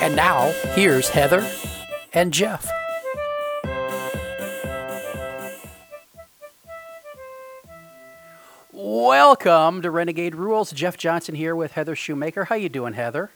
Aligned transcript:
And 0.00 0.16
now, 0.16 0.50
here's 0.74 1.10
Heather 1.10 1.46
and 2.14 2.32
Jeff. 2.32 2.66
Welcome 8.72 9.82
to 9.82 9.90
Renegade 9.90 10.34
Rules. 10.34 10.72
Jeff 10.72 10.96
Johnson 10.96 11.34
here 11.34 11.54
with 11.54 11.72
Heather 11.72 11.94
Shumaker. 11.94 12.46
How 12.46 12.54
you 12.54 12.70
doing, 12.70 12.94
Heather? 12.94 13.30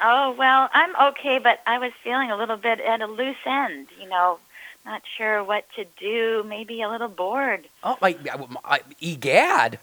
Oh, 0.00 0.34
well, 0.36 0.68
I'm 0.72 0.96
okay, 1.12 1.38
but 1.38 1.60
I 1.68 1.78
was 1.78 1.92
feeling 2.02 2.32
a 2.32 2.36
little 2.36 2.56
bit 2.56 2.80
at 2.80 3.00
a 3.00 3.06
loose 3.06 3.36
end, 3.46 3.86
you 4.00 4.08
know, 4.08 4.40
not 4.84 5.02
sure 5.16 5.44
what 5.44 5.66
to 5.76 5.84
do, 6.00 6.44
maybe 6.48 6.82
a 6.82 6.88
little 6.88 7.06
bored. 7.06 7.68
Oh, 7.84 7.96
my, 8.02 8.16
I, 8.64 8.80
egad. 9.00 9.78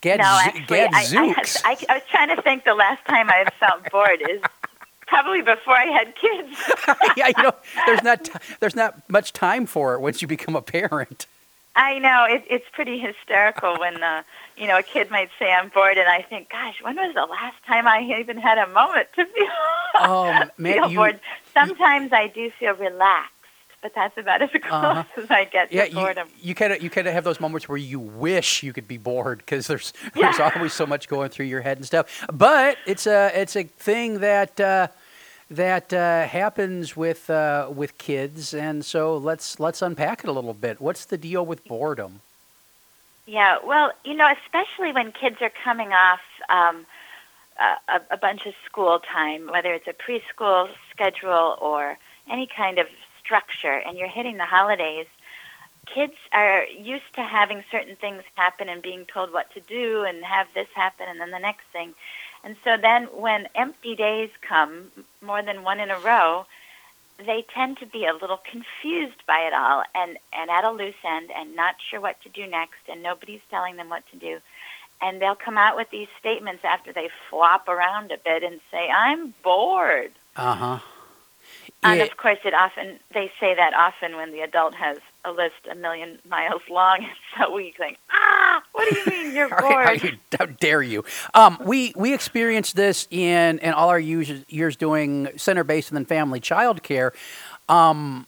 Gad, 0.00 0.20
no, 0.20 0.24
actually, 0.26 0.66
Gad 0.66 0.90
I. 0.92 1.00
I, 1.00 1.34
I, 1.64 1.76
I 1.88 1.94
was 1.94 2.02
trying 2.08 2.36
to 2.36 2.40
think 2.42 2.64
the 2.64 2.74
last 2.74 3.04
time 3.06 3.30
I 3.30 3.46
felt 3.58 3.90
bored 3.90 4.22
is 4.30 4.40
probably 5.14 5.42
before 5.42 5.76
I 5.76 5.86
had 5.86 6.14
kids. 6.16 6.58
yeah, 7.16 7.28
you 7.36 7.42
know, 7.42 7.52
there's 7.86 8.02
not 8.02 8.24
t- 8.24 8.32
there's 8.60 8.76
not 8.76 9.08
much 9.08 9.32
time 9.32 9.66
for 9.66 9.94
it 9.94 10.00
once 10.00 10.20
you 10.22 10.28
become 10.28 10.56
a 10.56 10.62
parent. 10.62 11.26
I 11.76 11.98
know 11.98 12.24
it, 12.28 12.44
it's 12.48 12.66
pretty 12.72 12.98
hysterical 13.00 13.76
when 13.78 14.02
uh, 14.02 14.22
you 14.56 14.66
know 14.66 14.78
a 14.78 14.82
kid 14.82 15.10
might 15.10 15.30
say 15.38 15.52
I'm 15.52 15.68
bored, 15.70 15.98
and 15.98 16.08
I 16.08 16.22
think, 16.22 16.50
gosh, 16.50 16.76
when 16.82 16.96
was 16.96 17.14
the 17.14 17.26
last 17.26 17.56
time 17.66 17.86
I 17.88 18.00
even 18.20 18.38
had 18.38 18.58
a 18.58 18.66
moment 18.68 19.08
to 19.16 19.24
feel, 19.26 19.48
Um, 20.00 20.50
man, 20.58 20.74
feel 20.74 20.90
you- 20.90 20.96
bored? 20.98 21.20
Sometimes 21.52 22.12
I 22.12 22.26
do 22.28 22.50
feel 22.58 22.74
relaxed, 22.74 23.30
but 23.82 23.92
that's 23.94 24.16
about 24.18 24.42
as 24.42 24.50
close 24.62 24.62
Uh-huh. 24.72 25.04
as 25.16 25.30
I 25.30 25.44
get 25.44 25.70
to 25.70 25.76
Yeah, 25.76 25.84
you, 25.84 25.94
boredom. 25.94 26.28
you 26.40 26.54
kind 26.54 26.72
of 26.72 26.82
you 26.82 26.90
kind 26.90 27.06
of 27.06 27.12
have 27.14 27.22
those 27.24 27.38
moments 27.40 27.68
where 27.68 27.78
you 27.78 27.98
wish 28.00 28.62
you 28.64 28.72
could 28.72 28.88
be 28.88 28.96
bored 28.98 29.38
because 29.38 29.66
there's 29.68 29.92
there's 30.14 30.38
Yeah. 30.38 30.50
always 30.54 30.72
so 30.72 30.86
much 30.86 31.08
going 31.08 31.28
through 31.30 31.46
your 31.46 31.60
head 31.60 31.76
and 31.78 31.86
stuff. 31.86 32.24
But 32.32 32.78
it's 32.86 33.06
a 33.06 33.30
it's 33.40 33.54
a 33.56 33.64
thing 33.64 34.18
that 34.20 34.58
uh, 34.60 34.88
that 35.50 35.92
uh, 35.92 36.26
happens 36.26 36.96
with 36.96 37.28
uh, 37.30 37.70
with 37.74 37.98
kids, 37.98 38.54
and 38.54 38.84
so 38.84 39.16
let's 39.16 39.60
let's 39.60 39.82
unpack 39.82 40.24
it 40.24 40.28
a 40.28 40.32
little 40.32 40.54
bit. 40.54 40.80
What's 40.80 41.04
the 41.04 41.18
deal 41.18 41.44
with 41.44 41.64
boredom? 41.64 42.20
Yeah, 43.26 43.58
well, 43.64 43.92
you 44.04 44.14
know, 44.14 44.30
especially 44.44 44.92
when 44.92 45.12
kids 45.12 45.36
are 45.40 45.52
coming 45.64 45.92
off 45.92 46.20
um, 46.50 46.84
a, 47.58 48.00
a 48.10 48.16
bunch 48.16 48.46
of 48.46 48.54
school 48.66 49.00
time, 49.00 49.50
whether 49.50 49.72
it's 49.72 49.86
a 49.86 49.94
preschool 49.94 50.68
schedule 50.90 51.56
or 51.60 51.96
any 52.30 52.46
kind 52.46 52.78
of 52.78 52.86
structure, 53.22 53.82
and 53.86 53.96
you're 53.96 54.08
hitting 54.08 54.36
the 54.36 54.44
holidays, 54.44 55.06
kids 55.86 56.14
are 56.32 56.64
used 56.66 57.12
to 57.14 57.22
having 57.22 57.64
certain 57.70 57.96
things 57.96 58.22
happen 58.34 58.68
and 58.68 58.82
being 58.82 59.04
told 59.06 59.32
what 59.32 59.50
to 59.52 59.60
do 59.60 60.02
and 60.02 60.24
have 60.24 60.46
this 60.54 60.68
happen 60.74 61.06
and 61.08 61.20
then 61.20 61.30
the 61.30 61.38
next 61.38 61.64
thing. 61.72 61.94
And 62.44 62.56
so 62.62 62.76
then 62.76 63.04
when 63.04 63.48
empty 63.54 63.96
days 63.96 64.30
come, 64.46 64.92
more 65.22 65.42
than 65.42 65.62
one 65.62 65.80
in 65.80 65.90
a 65.90 65.98
row, 65.98 66.46
they 67.18 67.44
tend 67.54 67.78
to 67.78 67.86
be 67.86 68.04
a 68.04 68.12
little 68.12 68.40
confused 68.50 69.24
by 69.26 69.40
it 69.40 69.54
all 69.54 69.82
and, 69.94 70.18
and 70.32 70.50
at 70.50 70.64
a 70.64 70.70
loose 70.70 70.94
end 71.04 71.30
and 71.34 71.56
not 71.56 71.76
sure 71.88 72.00
what 72.00 72.20
to 72.22 72.28
do 72.28 72.46
next 72.46 72.80
and 72.88 73.02
nobody's 73.02 73.40
telling 73.50 73.76
them 73.76 73.88
what 73.88 74.02
to 74.10 74.16
do. 74.16 74.38
And 75.00 75.20
they'll 75.20 75.34
come 75.34 75.56
out 75.56 75.76
with 75.76 75.90
these 75.90 76.08
statements 76.18 76.64
after 76.64 76.92
they 76.92 77.08
flop 77.30 77.68
around 77.68 78.12
a 78.12 78.18
bit 78.18 78.42
and 78.42 78.60
say, 78.70 78.88
I'm 78.90 79.34
bored. 79.42 80.12
Uh 80.36 80.54
huh. 80.54 80.78
And 81.82 82.00
of 82.00 82.16
course, 82.16 82.38
it 82.44 82.54
often 82.54 82.98
they 83.12 83.30
say 83.38 83.54
that 83.54 83.74
often 83.74 84.16
when 84.16 84.32
the 84.32 84.40
adult 84.40 84.74
has 84.74 84.98
a 85.24 85.32
list 85.32 85.66
a 85.70 85.74
million 85.74 86.18
miles 86.28 86.62
long, 86.70 86.98
and 86.98 87.12
so 87.38 87.54
we 87.54 87.74
think, 87.76 87.98
ah, 88.10 88.43
what 88.84 89.04
do 89.06 89.10
you 89.10 89.24
mean 89.24 89.34
you're 89.34 89.48
How, 89.50 89.92
you- 89.92 90.18
how 90.38 90.46
dare 90.46 90.82
you? 90.82 91.04
Um, 91.34 91.58
we 91.64 91.92
we 91.96 92.14
experienced 92.14 92.76
this 92.76 93.06
in 93.10 93.58
in 93.58 93.72
all 93.72 93.88
our 93.88 93.98
years, 94.00 94.30
years 94.48 94.76
doing 94.76 95.28
center 95.36 95.64
based 95.64 95.90
and 95.90 95.96
then 95.96 96.04
family 96.04 96.40
child 96.40 96.82
care. 96.82 97.12
Um, 97.68 98.26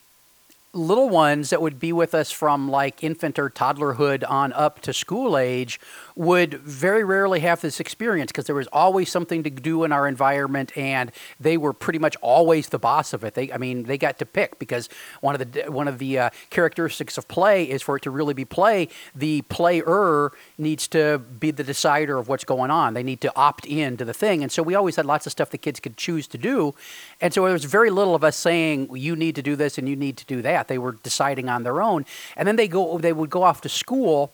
little 0.76 1.08
ones 1.08 1.50
that 1.50 1.62
would 1.62 1.78
be 1.78 1.92
with 1.92 2.14
us 2.14 2.30
from 2.30 2.70
like 2.70 3.02
infant 3.02 3.38
or 3.38 3.48
toddlerhood 3.48 4.28
on 4.28 4.52
up 4.52 4.80
to 4.80 4.92
school 4.92 5.36
age 5.38 5.80
would 6.14 6.54
very 6.54 7.02
rarely 7.02 7.40
have 7.40 7.60
this 7.60 7.80
experience 7.80 8.30
because 8.30 8.46
there 8.46 8.54
was 8.54 8.68
always 8.72 9.10
something 9.10 9.42
to 9.42 9.50
do 9.50 9.84
in 9.84 9.92
our 9.92 10.06
environment 10.06 10.76
and 10.76 11.10
they 11.40 11.56
were 11.56 11.72
pretty 11.72 11.98
much 11.98 12.16
always 12.16 12.68
the 12.68 12.78
boss 12.78 13.12
of 13.12 13.24
it. 13.24 13.34
They 13.34 13.52
i 13.52 13.58
mean 13.58 13.84
they 13.84 13.98
got 13.98 14.18
to 14.18 14.26
pick 14.26 14.58
because 14.58 14.88
one 15.20 15.34
of 15.34 15.52
the 15.52 15.70
one 15.70 15.88
of 15.88 15.98
the 15.98 16.18
uh, 16.18 16.30
characteristics 16.50 17.16
of 17.18 17.26
play 17.28 17.64
is 17.64 17.82
for 17.82 17.96
it 17.96 18.02
to 18.02 18.10
really 18.10 18.34
be 18.34 18.44
play 18.44 18.88
the 19.14 19.42
player 19.42 20.32
needs 20.58 20.88
to 20.88 21.18
be 21.18 21.50
the 21.50 21.64
decider 21.64 22.18
of 22.18 22.28
what's 22.28 22.44
going 22.44 22.70
on. 22.70 22.94
They 22.94 23.02
need 23.02 23.20
to 23.22 23.32
opt 23.36 23.66
in 23.66 23.96
to 23.96 24.04
the 24.04 24.14
thing. 24.14 24.42
And 24.42 24.52
so 24.52 24.62
we 24.62 24.74
always 24.74 24.96
had 24.96 25.06
lots 25.06 25.26
of 25.26 25.32
stuff 25.32 25.50
the 25.50 25.58
kids 25.58 25.80
could 25.80 25.96
choose 25.96 26.26
to 26.28 26.38
do. 26.38 26.74
And 27.20 27.32
so 27.32 27.44
there 27.44 27.52
was 27.52 27.64
very 27.64 27.90
little 27.90 28.14
of 28.14 28.24
us 28.24 28.36
saying 28.36 28.94
you 28.94 29.16
need 29.16 29.34
to 29.36 29.42
do 29.42 29.56
this 29.56 29.78
and 29.78 29.88
you 29.88 29.96
need 29.96 30.16
to 30.18 30.26
do 30.26 30.42
that 30.42 30.65
they 30.68 30.78
were 30.78 30.92
deciding 30.92 31.48
on 31.48 31.62
their 31.62 31.82
own. 31.82 32.04
And 32.36 32.46
then 32.46 32.56
they 32.56 32.68
go 32.68 32.98
they 32.98 33.12
would 33.12 33.30
go 33.30 33.42
off 33.42 33.60
to 33.62 33.68
school. 33.68 34.32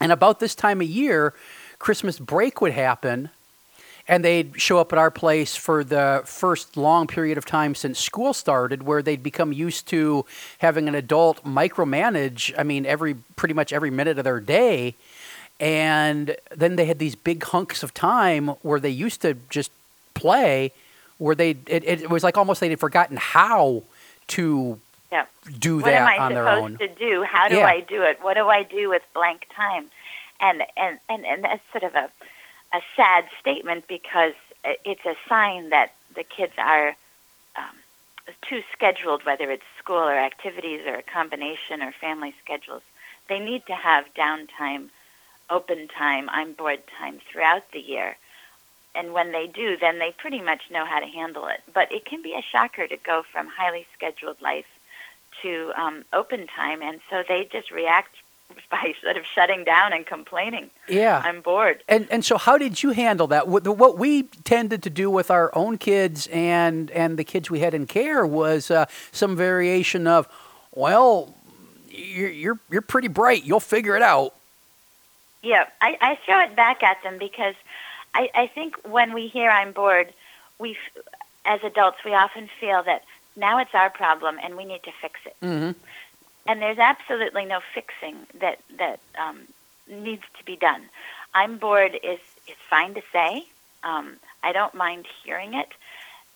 And 0.00 0.12
about 0.12 0.40
this 0.40 0.54
time 0.54 0.80
of 0.80 0.88
year 0.88 1.34
christmas 1.78 2.18
break 2.18 2.60
would 2.60 2.72
happen 2.72 3.30
and 4.06 4.22
they'd 4.22 4.60
show 4.60 4.78
up 4.78 4.92
at 4.92 4.98
our 4.98 5.10
place 5.10 5.56
for 5.56 5.82
the 5.82 6.20
first 6.26 6.76
long 6.76 7.06
period 7.06 7.38
of 7.38 7.46
time 7.46 7.74
since 7.74 7.98
school 7.98 8.34
started 8.34 8.82
where 8.82 9.02
they'd 9.02 9.22
become 9.22 9.50
used 9.50 9.88
to 9.88 10.26
having 10.58 10.88
an 10.88 10.94
adult 10.94 11.42
micromanage 11.42 12.52
i 12.58 12.62
mean 12.62 12.84
every 12.84 13.14
pretty 13.36 13.54
much 13.54 13.72
every 13.72 13.90
minute 13.90 14.18
of 14.18 14.24
their 14.24 14.40
day. 14.40 14.94
And 15.58 16.36
then 16.56 16.76
they 16.76 16.86
had 16.86 16.98
these 16.98 17.14
big 17.14 17.44
hunks 17.44 17.82
of 17.82 17.92
time 17.92 18.48
where 18.62 18.80
they 18.80 18.90
used 18.90 19.20
to 19.22 19.36
just 19.50 19.70
play 20.14 20.72
where 21.18 21.34
they 21.34 21.50
it, 21.66 21.84
it 21.84 22.10
was 22.10 22.24
like 22.24 22.38
almost 22.38 22.60
they'd 22.60 22.80
forgotten 22.80 23.18
how 23.18 23.82
to 24.28 24.80
yeah. 25.12 25.26
do 25.58 25.76
what 25.76 25.86
that 25.86 26.02
am 26.02 26.08
I 26.08 26.18
on 26.18 26.34
their 26.34 26.44
supposed 26.44 26.64
own 26.64 26.78
to 26.78 26.88
do? 26.88 27.22
How 27.22 27.48
do 27.48 27.56
Yeah. 27.56 27.66
I 27.66 27.80
do 27.80 28.02
it? 28.02 28.22
What 28.22 28.34
do 28.34 28.48
I 28.48 28.62
do 28.62 28.88
with 28.88 29.02
blank 29.14 29.46
time? 29.54 29.90
And 30.40 30.62
and 30.76 30.98
and, 31.08 31.26
and 31.26 31.44
that's 31.44 31.62
sort 31.72 31.84
of 31.84 31.94
a 31.94 32.10
a 32.72 32.80
sad 32.96 33.24
statement 33.40 33.86
because 33.88 34.34
it's 34.84 35.04
a 35.04 35.16
sign 35.28 35.70
that 35.70 35.92
the 36.14 36.24
kids 36.24 36.52
are 36.58 36.94
um, 37.56 37.76
too 38.42 38.62
scheduled, 38.72 39.24
whether 39.24 39.50
it's 39.50 39.64
school 39.78 39.96
or 39.96 40.16
activities 40.16 40.82
or 40.86 40.94
a 40.94 41.02
combination 41.02 41.82
or 41.82 41.92
family 41.92 42.34
schedules. 42.42 42.82
They 43.28 43.38
need 43.38 43.66
to 43.66 43.74
have 43.74 44.12
downtime, 44.14 44.88
open 45.48 45.88
time, 45.88 46.28
I'm 46.30 46.52
bored 46.52 46.82
time 46.98 47.20
throughout 47.30 47.70
the 47.72 47.80
year. 47.80 48.16
And 48.94 49.12
when 49.12 49.30
they 49.32 49.46
do, 49.46 49.76
then 49.76 49.98
they 49.98 50.12
pretty 50.12 50.40
much 50.40 50.70
know 50.70 50.84
how 50.84 50.98
to 50.98 51.06
handle 51.06 51.46
it. 51.46 51.62
But 51.72 51.92
it 51.92 52.04
can 52.04 52.22
be 52.22 52.34
a 52.34 52.42
shocker 52.42 52.88
to 52.88 52.96
go 52.96 53.22
from 53.22 53.46
highly 53.46 53.86
scheduled 53.96 54.40
life 54.40 54.66
to 55.42 55.72
um, 55.76 56.04
open 56.12 56.46
time, 56.46 56.82
and 56.82 57.00
so 57.08 57.22
they 57.26 57.48
just 57.50 57.70
react 57.70 58.14
by 58.70 58.94
sort 59.02 59.16
of 59.16 59.24
shutting 59.26 59.64
down 59.64 59.92
and 59.92 60.04
complaining. 60.06 60.70
yeah 60.88 61.22
I'm 61.24 61.40
bored. 61.40 61.82
And 61.88 62.08
and 62.10 62.24
so 62.24 62.36
how 62.38 62.58
did 62.58 62.82
you 62.82 62.90
handle 62.90 63.26
that? 63.28 63.46
What, 63.48 63.64
the- 63.64 63.72
what 63.72 63.96
we 63.98 64.24
tended 64.44 64.82
to 64.82 64.90
do 64.90 65.10
with 65.10 65.30
our 65.30 65.50
own 65.54 65.78
kids 65.78 66.28
and 66.32 66.90
and 66.90 67.18
the 67.18 67.24
kids 67.24 67.50
we 67.50 67.60
had 67.60 67.74
in 67.74 67.86
care 67.86 68.26
was 68.26 68.70
uh, 68.70 68.86
some 69.12 69.36
variation 69.36 70.06
of, 70.06 70.28
well, 70.74 71.34
you're 71.90 72.28
you're 72.30 72.58
you're 72.70 72.82
pretty 72.82 73.08
bright. 73.08 73.44
You'll 73.44 73.60
figure 73.60 73.96
it 73.96 74.02
out. 74.02 74.34
Yeah, 75.42 75.66
I, 75.80 75.96
I 76.00 76.18
throw 76.26 76.38
it 76.40 76.54
back 76.54 76.82
at 76.82 77.02
them 77.02 77.16
because 77.18 77.54
I, 78.14 78.28
I 78.34 78.46
think 78.48 78.76
when 78.84 79.14
we 79.14 79.26
hear 79.28 79.48
I'm 79.48 79.72
bored, 79.72 80.12
we, 80.58 80.76
as 81.46 81.60
adults, 81.64 81.98
we 82.04 82.12
often 82.12 82.50
feel 82.60 82.82
that 82.82 83.04
now 83.36 83.58
it's 83.58 83.74
our 83.74 83.90
problem 83.90 84.38
and 84.42 84.56
we 84.56 84.64
need 84.64 84.82
to 84.84 84.92
fix 85.00 85.20
it. 85.24 85.36
Mm-hmm. 85.42 85.78
And 86.46 86.62
there's 86.62 86.78
absolutely 86.78 87.44
no 87.44 87.60
fixing 87.74 88.16
that 88.40 88.58
that 88.78 89.00
um, 89.18 89.40
needs 89.88 90.24
to 90.38 90.44
be 90.44 90.56
done. 90.56 90.82
I'm 91.34 91.58
bored 91.58 91.94
is 92.02 92.20
is 92.46 92.56
fine 92.68 92.94
to 92.94 93.02
say. 93.12 93.44
Um, 93.82 94.16
I 94.42 94.52
don't 94.52 94.74
mind 94.74 95.06
hearing 95.24 95.54
it 95.54 95.68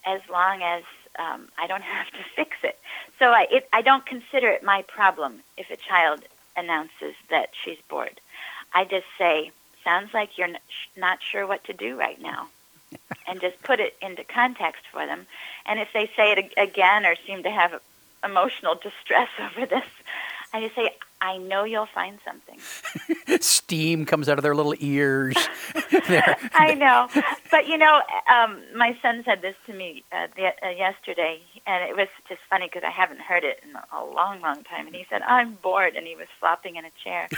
as 0.06 0.20
long 0.31 0.62
as 0.62 0.82
um, 1.19 1.49
I 1.58 1.67
don't 1.67 1.82
have 1.96 2.11
to 2.11 2.19
fix 2.37 2.56
it. 2.62 2.79
So 3.19 3.31
I 3.31 3.46
it, 3.50 3.69
I 3.73 3.82
don't 3.82 4.06
consider 4.06 4.50
it 4.50 4.62
my 4.62 4.82
problem 4.82 5.41
if 5.56 5.70
a 5.70 5.76
child 5.76 6.20
announces 6.56 7.14
that 7.31 7.50
she's 7.64 7.79
bored. 7.88 8.20
I 8.73 8.85
just 8.85 9.06
say, 9.19 9.50
sounds 9.82 10.12
like 10.14 10.37
you're 10.37 10.49
n- 10.49 10.58
sh- 10.69 10.88
not 10.96 11.19
sure 11.23 11.46
what 11.46 11.64
to 11.64 11.73
do 11.73 11.96
right 11.99 12.20
now. 12.20 12.49
And 13.27 13.41
just 13.41 13.61
put 13.62 13.81
it 13.81 13.97
into 14.01 14.25
context 14.25 14.83
for 14.93 15.06
them. 15.06 15.27
And 15.67 15.79
if 15.79 15.89
they 15.93 16.11
say 16.17 16.33
it 16.33 16.53
again 16.56 17.06
or 17.06 17.15
seem 17.27 17.43
to 17.43 17.51
have 17.51 17.81
emotional 18.25 18.75
distress 18.75 19.29
over 19.39 19.67
this, 19.67 19.85
I 20.53 20.61
just 20.61 20.77
say, 20.77 20.91
I 21.21 21.39
know 21.39 21.65
you'll 21.65 21.87
find 21.87 22.19
something. 22.25 22.61
Steam 23.41 24.05
comes 24.05 24.29
out 24.29 24.39
of 24.39 24.43
their 24.43 24.55
little 24.55 24.75
ears. 24.79 25.35
I 26.55 26.77
know. 26.79 27.09
But, 27.51 27.67
you 27.67 27.79
know, 27.79 28.03
um, 28.29 28.62
my 28.77 28.97
son 29.01 29.23
said 29.25 29.41
this 29.41 29.56
to 29.67 29.73
me 29.73 30.05
uh, 30.12 30.29
the, 30.37 30.53
uh, 30.65 30.71
yesterday, 30.71 31.41
and 31.67 31.89
it 31.89 31.97
was 31.97 32.09
just 32.29 32.41
funny 32.51 32.67
because 32.67 32.85
I 32.85 32.91
haven't 32.91 33.21
heard 33.21 33.43
it 33.43 33.65
in 33.65 33.75
a 33.75 34.05
long, 34.05 34.43
long 34.43 34.62
time. 34.65 34.87
And 34.87 34.95
he 34.95 35.06
said, 35.09 35.23
I'm 35.23 35.55
bored, 35.55 35.97
and 35.97 36.06
he 36.06 36.15
was 36.15 36.29
flopping 36.39 36.77
in 36.77 36.85
a 36.85 36.91
chair. 37.03 37.29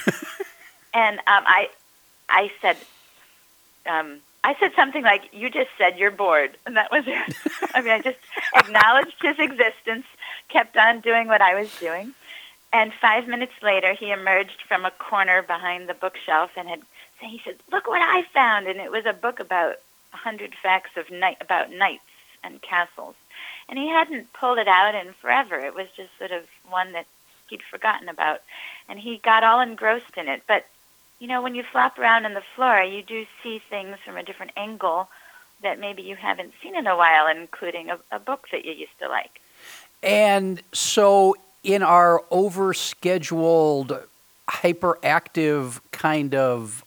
and 0.93 1.19
um, 1.21 1.45
I, 1.47 1.71
I 2.29 2.51
said, 2.61 2.77
um, 3.87 4.19
I 4.47 4.55
said 4.61 4.75
something 4.77 5.03
like, 5.03 5.29
"You 5.33 5.51
just 5.51 5.71
said 5.77 5.99
you're 5.99 6.13
bored," 6.13 6.57
and 6.65 6.77
that 6.77 6.93
was 6.93 7.03
it. 7.09 7.37
I 7.75 7.81
mean, 7.81 7.91
I 7.91 8.01
just 8.01 8.19
acknowledged 8.55 9.21
his 9.21 9.41
existence, 9.41 10.07
kept 10.49 10.77
on 10.77 11.01
doing 11.01 11.27
what 11.27 11.43
I 11.43 11.57
was 11.57 11.69
doing, 11.81 12.15
and 12.73 12.93
five 12.95 13.27
minutes 13.27 13.55
later, 13.61 13.93
he 13.93 14.13
emerged 14.13 14.63
from 14.69 14.85
a 14.85 14.93
corner 14.93 15.43
behind 15.43 15.89
the 15.89 15.95
bookshelf 15.95 16.53
and 16.57 16.69
had 16.69 16.83
he 17.19 17.41
said, 17.45 17.57
"Look 17.73 17.89
what 17.89 18.01
I 18.01 18.23
found!" 18.33 18.69
And 18.69 18.79
it 18.79 18.93
was 18.93 19.05
a 19.05 19.13
book 19.13 19.41
about 19.41 19.81
a 20.13 20.17
hundred 20.17 20.55
facts 20.55 20.97
of 20.97 21.11
night 21.11 21.39
about 21.41 21.73
knights 21.73 22.05
and 22.45 22.63
castles, 22.63 23.17
and 23.69 23.81
he 23.81 23.89
hadn't 23.89 24.33
pulled 24.33 24.59
it 24.59 24.69
out 24.69 24.95
in 24.95 25.13
forever. 25.15 25.59
It 25.59 25.75
was 25.75 25.89
just 25.97 26.17
sort 26.19 26.31
of 26.31 26.45
one 26.71 26.93
that 26.93 27.07
he'd 27.49 27.63
forgotten 27.65 28.09
about, 28.09 28.43
and 28.89 29.01
he 29.01 29.19
got 29.19 29.43
all 29.43 29.59
engrossed 29.59 30.17
in 30.17 30.29
it. 30.29 30.45
But 30.47 30.67
you 31.19 31.27
know, 31.27 31.43
when 31.43 31.55
you 31.55 31.65
flop 31.73 31.99
around 31.99 32.27
on 32.27 32.35
the 32.35 32.43
floor, 32.55 32.83
you 32.83 33.03
do 33.03 33.25
see 33.43 33.61
things 33.71 33.97
from 34.05 34.17
a 34.17 34.23
different 34.23 34.53
angle 34.57 35.09
that 35.63 35.81
maybe 35.81 36.03
you 36.03 36.17
haven't 36.17 36.53
seen 36.63 36.77
in 36.77 36.87
a 36.87 36.97
while, 36.97 37.27
including 37.29 37.91
a, 37.91 37.99
a 38.13 38.19
book 38.19 38.49
that 38.53 38.65
you 38.65 38.73
used 38.73 38.99
to 39.01 39.09
like. 39.09 39.41
And 40.03 40.63
so, 40.73 41.35
in 41.65 41.83
our 41.83 42.23
overscheduled, 42.31 44.05
hyperactive 44.49 45.81
kind 45.91 46.35
of 46.35 46.85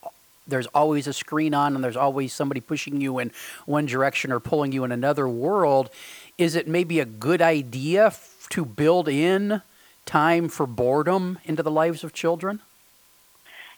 there's 0.47 0.67
always 0.67 1.07
a 1.07 1.13
screen 1.13 1.53
on 1.53 1.75
and 1.75 1.83
there's 1.83 1.97
always 1.97 2.33
somebody 2.33 2.59
pushing 2.59 3.01
you 3.01 3.19
in 3.19 3.31
one 3.65 3.85
direction 3.85 4.31
or 4.31 4.39
pulling 4.39 4.71
you 4.71 4.83
in 4.83 4.91
another 4.91 5.27
world 5.27 5.89
is 6.37 6.55
it 6.55 6.67
maybe 6.67 6.99
a 6.99 7.05
good 7.05 7.41
idea 7.41 8.07
f- 8.07 8.47
to 8.49 8.63
build 8.63 9.07
in 9.09 9.61
time 10.05 10.47
for 10.47 10.65
boredom 10.65 11.37
into 11.43 11.61
the 11.61 11.69
lives 11.69 12.03
of 12.03 12.13
children 12.13 12.61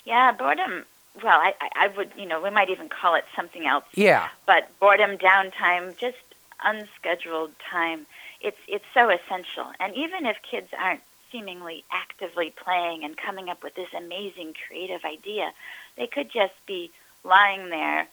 yeah 0.06 0.32
boredom 0.32 0.86
well 1.24 1.40
I, 1.40 1.54
I 1.76 1.88
would 1.90 2.12
you 2.18 2.26
know 2.26 2.42
we 2.42 2.50
might 2.50 2.70
even 2.70 2.90
call 2.90 3.16
it 3.16 3.26
something 3.36 3.66
else 3.66 3.86
yeah 3.94 4.30
but 4.46 4.70
boredom 4.80 5.18
downtime 5.18 5.98
just 5.98 6.18
unscheduled 6.64 7.52
time 7.60 8.06
it's 8.44 8.58
it's 8.68 8.86
so 8.94 9.10
essential. 9.10 9.72
And 9.80 9.96
even 9.96 10.26
if 10.26 10.38
kids 10.50 10.70
aren't 10.78 11.02
seemingly 11.32 11.84
actively 11.92 12.54
playing 12.64 13.04
and 13.04 13.16
coming 13.16 13.50
up 13.50 13.64
with 13.64 13.76
this 13.76 13.90
amazing 13.96 14.54
creative 14.68 15.06
idea, 15.06 15.54
they 15.98 16.08
could 16.08 16.30
just 16.32 16.54
be 16.66 16.92
lying 17.24 17.70
there 17.70 18.08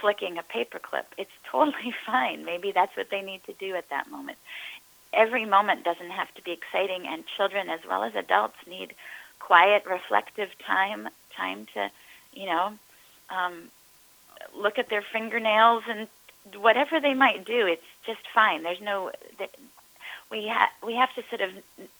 flicking 0.00 0.38
a 0.38 0.42
paperclip. 0.42 1.04
It's 1.16 1.30
totally 1.50 1.94
fine. 2.04 2.44
Maybe 2.44 2.72
that's 2.72 2.96
what 2.96 3.10
they 3.10 3.22
need 3.22 3.44
to 3.44 3.52
do 3.54 3.74
at 3.74 3.88
that 3.90 4.10
moment. 4.10 4.38
Every 5.12 5.46
moment 5.46 5.84
doesn't 5.84 6.10
have 6.10 6.32
to 6.34 6.42
be 6.42 6.52
exciting, 6.52 7.06
and 7.06 7.24
children 7.26 7.70
as 7.70 7.80
well 7.88 8.04
as 8.04 8.14
adults 8.14 8.58
need 8.66 8.94
quiet, 9.48 9.84
reflective 9.86 10.50
time, 10.64 11.08
time 11.34 11.66
to, 11.72 11.90
you 12.34 12.46
know, 12.46 12.74
um, 13.30 13.54
look 14.54 14.78
at 14.78 14.90
their 14.90 15.02
fingernails 15.02 15.84
and 15.88 16.06
whatever 16.54 17.00
they 17.00 17.14
might 17.14 17.46
do, 17.46 17.66
it's 17.66 17.90
just 18.06 18.20
fine. 18.34 18.62
There's 18.62 18.80
no 18.82 19.10
we 20.30 20.46
ha- 20.48 20.72
we 20.86 20.94
have 20.96 21.14
to 21.14 21.22
sort 21.30 21.40
of 21.40 21.50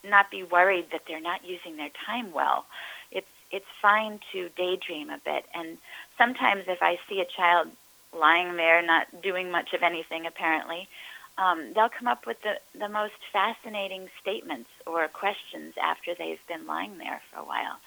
not 0.05 0.31
be 0.31 0.43
worried 0.43 0.87
that 0.93 1.03
they're 1.09 1.21
not 1.33 1.47
using 1.47 1.77
their 1.77 1.91
time 2.07 2.33
well. 2.33 2.67
It's 3.11 3.27
it's 3.51 3.81
fine 3.81 4.21
to 4.33 4.51
daydream 4.51 5.09
a 5.09 5.19
bit, 5.25 5.47
and 5.55 5.79
sometimes 6.19 6.65
if 6.69 6.83
I 6.83 6.99
see 7.09 7.21
a 7.21 7.25
child 7.25 7.69
lying 8.13 8.57
there 8.57 8.83
not 8.83 9.07
doing 9.23 9.51
much 9.51 9.73
of 9.73 9.83
anything 9.83 10.27
apparently, 10.27 10.89
um, 11.39 11.73
they'll 11.75 11.89
come 11.89 12.09
up 12.09 12.27
with 12.27 12.37
the 12.43 12.55
the 12.79 12.89
most 12.89 13.15
fascinating 13.33 14.09
statements 14.21 14.69
or 14.87 15.07
questions 15.09 15.75
after 15.83 16.15
they've 16.15 16.45
been 16.49 16.67
lying 16.67 16.99
there 16.99 17.21
for 17.31 17.41
a 17.41 17.45
while. 17.45 17.79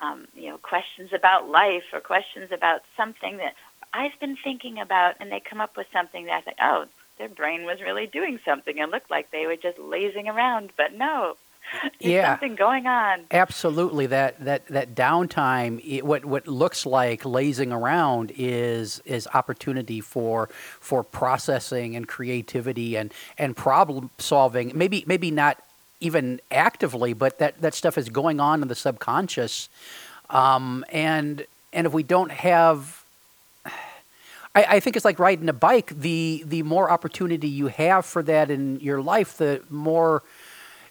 Um, 0.00 0.26
you 0.34 0.50
know, 0.50 0.58
questions 0.58 1.10
about 1.12 1.48
life 1.48 1.84
or 1.92 2.00
questions 2.00 2.50
about 2.50 2.80
something 2.96 3.36
that 3.36 3.54
I've 3.92 4.18
been 4.20 4.36
thinking 4.42 4.78
about, 4.80 5.16
and 5.20 5.30
they 5.30 5.40
come 5.40 5.60
up 5.60 5.76
with 5.76 5.86
something 5.92 6.26
that 6.26 6.32
I 6.32 6.40
think, 6.40 6.56
oh, 6.60 6.86
their 7.18 7.28
brain 7.28 7.64
was 7.64 7.80
really 7.80 8.06
doing 8.06 8.38
something. 8.44 8.78
It 8.78 8.88
looked 8.88 9.10
like 9.10 9.30
they 9.30 9.46
were 9.46 9.56
just 9.56 9.78
lazing 9.78 10.28
around, 10.28 10.70
but 10.76 10.94
no, 10.94 11.36
there's 11.82 12.12
yeah. 12.12 12.32
something 12.32 12.54
going 12.54 12.86
on. 12.86 13.24
Absolutely, 13.30 14.06
that 14.06 14.44
that 14.44 14.66
that 14.66 14.94
downtime, 14.94 15.80
it, 15.84 16.04
what 16.04 16.24
what 16.24 16.46
looks 16.46 16.84
like 16.86 17.24
lazing 17.24 17.72
around 17.72 18.32
is 18.36 19.00
is 19.04 19.26
opportunity 19.34 20.00
for 20.00 20.48
for 20.80 21.02
processing 21.02 21.96
and 21.96 22.06
creativity 22.06 22.96
and 22.96 23.12
and 23.38 23.56
problem 23.56 24.10
solving. 24.18 24.72
Maybe 24.74 25.04
maybe 25.06 25.30
not 25.30 25.62
even 26.00 26.40
actively, 26.50 27.12
but 27.12 27.38
that 27.38 27.60
that 27.60 27.74
stuff 27.74 27.96
is 27.96 28.08
going 28.08 28.40
on 28.40 28.62
in 28.62 28.68
the 28.68 28.74
subconscious, 28.74 29.68
um, 30.30 30.84
and 30.90 31.46
and 31.72 31.86
if 31.86 31.92
we 31.92 32.02
don't 32.02 32.32
have 32.32 33.04
I, 34.54 34.64
I, 34.64 34.80
think 34.80 34.96
it's 34.96 35.04
like 35.04 35.18
riding 35.18 35.48
a 35.48 35.54
bike. 35.54 35.98
The 35.98 36.42
the 36.46 36.62
more 36.64 36.90
opportunity 36.90 37.48
you 37.48 37.68
have 37.68 38.04
for 38.04 38.22
that 38.24 38.50
in 38.50 38.80
your 38.80 39.00
life, 39.00 39.38
the 39.38 39.62
more 39.70 40.22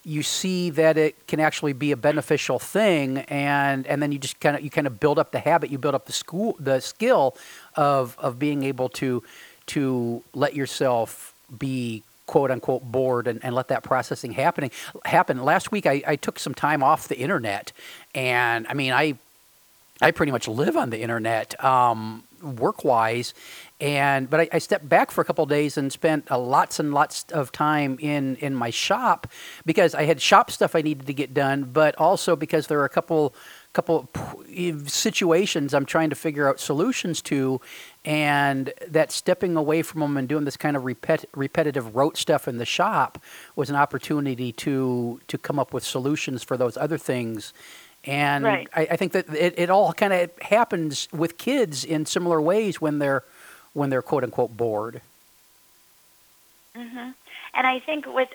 you 0.03 0.23
see 0.23 0.69
that 0.71 0.97
it 0.97 1.27
can 1.27 1.39
actually 1.39 1.73
be 1.73 1.91
a 1.91 1.97
beneficial 1.97 2.59
thing, 2.59 3.19
and 3.19 3.85
and 3.85 4.01
then 4.01 4.11
you 4.11 4.19
just 4.19 4.39
kind 4.39 4.55
of 4.55 4.63
you 4.63 4.69
kind 4.69 4.87
of 4.87 4.99
build 4.99 5.19
up 5.19 5.31
the 5.31 5.39
habit, 5.39 5.69
you 5.69 5.77
build 5.77 5.95
up 5.95 6.05
the 6.05 6.13
school 6.13 6.55
the 6.59 6.79
skill 6.79 7.35
of 7.75 8.17
of 8.17 8.39
being 8.39 8.63
able 8.63 8.89
to 8.89 9.23
to 9.67 10.23
let 10.33 10.55
yourself 10.55 11.33
be 11.57 12.03
quote 12.25 12.49
unquote 12.49 12.83
bored 12.83 13.27
and, 13.27 13.43
and 13.43 13.53
let 13.53 13.67
that 13.67 13.83
processing 13.83 14.31
happening 14.31 14.71
happen. 15.05 15.43
Last 15.43 15.71
week 15.71 15.85
I, 15.85 16.01
I 16.07 16.15
took 16.15 16.39
some 16.39 16.53
time 16.53 16.81
off 16.81 17.07
the 17.07 17.19
internet, 17.19 17.71
and 18.15 18.65
I 18.67 18.73
mean 18.73 18.93
I 18.93 19.15
I 20.01 20.11
pretty 20.11 20.31
much 20.31 20.47
live 20.47 20.75
on 20.75 20.89
the 20.89 20.99
internet. 20.99 21.63
Um, 21.63 22.23
work 22.41 22.83
wise. 22.83 23.33
And 23.79 24.29
but 24.29 24.41
I, 24.41 24.49
I, 24.53 24.59
stepped 24.59 24.87
back 24.87 25.09
for 25.09 25.21
a 25.21 25.25
couple 25.25 25.43
days 25.47 25.75
and 25.75 25.91
spent 25.91 26.29
uh, 26.29 26.37
lots 26.37 26.79
and 26.79 26.93
lots 26.93 27.25
of 27.31 27.51
time 27.51 27.97
in 27.99 28.35
in 28.35 28.53
my 28.53 28.69
shop 28.69 29.25
because 29.65 29.95
I 29.95 30.03
had 30.03 30.21
shop 30.21 30.51
stuff 30.51 30.75
I 30.75 30.81
needed 30.81 31.07
to 31.07 31.13
get 31.13 31.33
done, 31.33 31.63
but 31.63 31.95
also 31.95 32.35
because 32.35 32.67
there 32.67 32.79
are 32.79 32.85
a 32.85 32.89
couple 32.89 33.33
couple 33.73 34.09
situations 34.85 35.73
I'm 35.73 35.85
trying 35.85 36.09
to 36.09 36.15
figure 36.15 36.47
out 36.47 36.59
solutions 36.59 37.21
to, 37.23 37.61
and 38.03 38.73
that 38.87 39.11
stepping 39.11 39.55
away 39.55 39.81
from 39.81 40.01
them 40.01 40.17
and 40.17 40.27
doing 40.27 40.43
this 40.43 40.57
kind 40.57 40.75
of 40.75 40.83
repet- 40.83 41.25
repetitive 41.33 41.95
rote 41.95 42.17
stuff 42.17 42.47
in 42.47 42.57
the 42.57 42.65
shop 42.65 43.17
was 43.55 43.69
an 43.69 43.75
opportunity 43.75 44.51
to 44.53 45.19
to 45.27 45.37
come 45.39 45.57
up 45.57 45.73
with 45.73 45.83
solutions 45.83 46.43
for 46.43 46.55
those 46.55 46.77
other 46.77 46.97
things 46.97 47.53
and 48.03 48.43
right. 48.43 48.67
I, 48.75 48.87
I, 48.91 48.95
think 48.95 49.11
that 49.11 49.29
it, 49.33 49.53
it 49.57 49.69
all 49.69 49.93
kind 49.93 50.11
of 50.11 50.31
happens 50.39 51.07
with 51.11 51.37
kids 51.37 51.83
in 51.83 52.05
similar 52.05 52.41
ways 52.41 52.81
when 52.81 52.99
they're 52.99 53.23
when 53.73 53.89
they're 53.89 54.01
quote 54.01 54.23
unquote 54.23 54.57
bored. 54.57 55.01
Mm-hmm. 56.75 57.11
And 57.53 57.67
I 57.67 57.79
think 57.79 58.05
with 58.07 58.29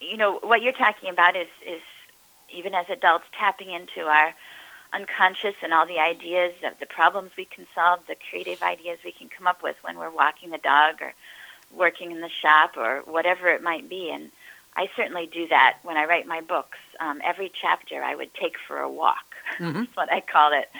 you 0.00 0.16
know 0.16 0.38
what 0.42 0.62
you're 0.62 0.72
talking 0.72 1.08
about 1.08 1.36
is 1.36 1.48
is 1.66 1.82
even 2.52 2.74
as 2.74 2.86
adults 2.90 3.24
tapping 3.38 3.70
into 3.70 4.02
our 4.02 4.34
unconscious 4.92 5.54
and 5.62 5.72
all 5.72 5.86
the 5.86 5.98
ideas 5.98 6.52
of 6.64 6.78
the 6.78 6.86
problems 6.86 7.30
we 7.36 7.44
can 7.44 7.66
solve, 7.74 8.00
the 8.06 8.16
creative 8.28 8.62
ideas 8.62 8.98
we 9.04 9.12
can 9.12 9.28
come 9.28 9.46
up 9.46 9.62
with 9.62 9.76
when 9.82 9.98
we're 9.98 10.10
walking 10.10 10.50
the 10.50 10.58
dog 10.58 11.00
or 11.00 11.14
working 11.74 12.12
in 12.12 12.20
the 12.20 12.28
shop 12.28 12.76
or 12.76 13.00
whatever 13.06 13.48
it 13.48 13.62
might 13.62 13.88
be. 13.88 14.10
And 14.10 14.30
I 14.76 14.88
certainly 14.96 15.26
do 15.26 15.48
that 15.48 15.78
when 15.82 15.96
I 15.96 16.04
write 16.06 16.26
my 16.26 16.40
books. 16.40 16.78
Um, 17.00 17.20
every 17.24 17.52
chapter 17.52 18.02
I 18.02 18.14
would 18.14 18.32
take 18.34 18.56
for 18.66 18.78
a 18.78 18.90
walk. 18.90 19.16
Mm-hmm. 19.58 19.80
That's 19.80 19.96
what 19.96 20.10
I 20.10 20.20
call 20.20 20.52
it. 20.54 20.70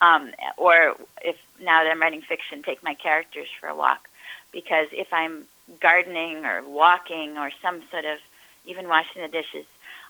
Um, 0.00 0.30
or 0.56 0.94
if 1.22 1.36
now 1.60 1.82
that 1.82 1.90
I'm 1.90 2.00
writing 2.00 2.22
fiction, 2.22 2.62
take 2.62 2.82
my 2.82 2.94
characters 2.94 3.48
for 3.60 3.66
a 3.66 3.76
walk. 3.76 4.08
Because 4.52 4.86
if 4.90 5.12
I'm 5.12 5.44
gardening 5.80 6.46
or 6.46 6.62
walking 6.66 7.36
or 7.36 7.50
some 7.60 7.82
sort 7.90 8.06
of 8.06 8.20
even 8.64 8.88
washing 8.88 9.20
the 9.20 9.28
dishes, 9.28 9.66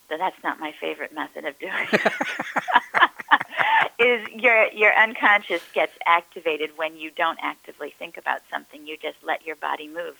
though 0.08 0.18
that's 0.18 0.40
not 0.44 0.60
my 0.60 0.72
favorite 0.80 1.12
method 1.12 1.44
of 1.46 1.58
doing 1.58 1.88
it. 1.92 2.12
is 3.98 4.28
your 4.34 4.70
your 4.72 4.94
unconscious 4.94 5.62
gets 5.72 5.92
activated 6.06 6.70
when 6.76 6.96
you 6.96 7.10
don't 7.10 7.38
actively 7.42 7.94
think 7.98 8.16
about 8.16 8.40
something. 8.52 8.86
You 8.86 8.96
just 8.96 9.18
let 9.22 9.44
your 9.46 9.56
body 9.56 9.88
move 9.88 10.16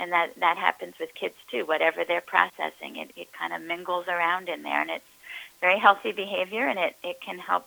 and 0.00 0.12
that 0.12 0.30
that 0.40 0.58
happens 0.58 0.94
with 1.00 1.14
kids 1.14 1.34
too. 1.50 1.64
Whatever 1.66 2.04
they're 2.06 2.20
processing, 2.22 2.96
it, 2.96 3.10
it 3.16 3.28
kind 3.38 3.52
of 3.52 3.62
mingles 3.62 4.06
around 4.08 4.48
in 4.48 4.62
there, 4.62 4.80
and 4.80 4.90
it's 4.90 5.04
very 5.60 5.78
healthy 5.78 6.12
behavior, 6.12 6.66
and 6.66 6.78
it 6.78 6.96
it 7.04 7.20
can 7.20 7.38
help 7.38 7.66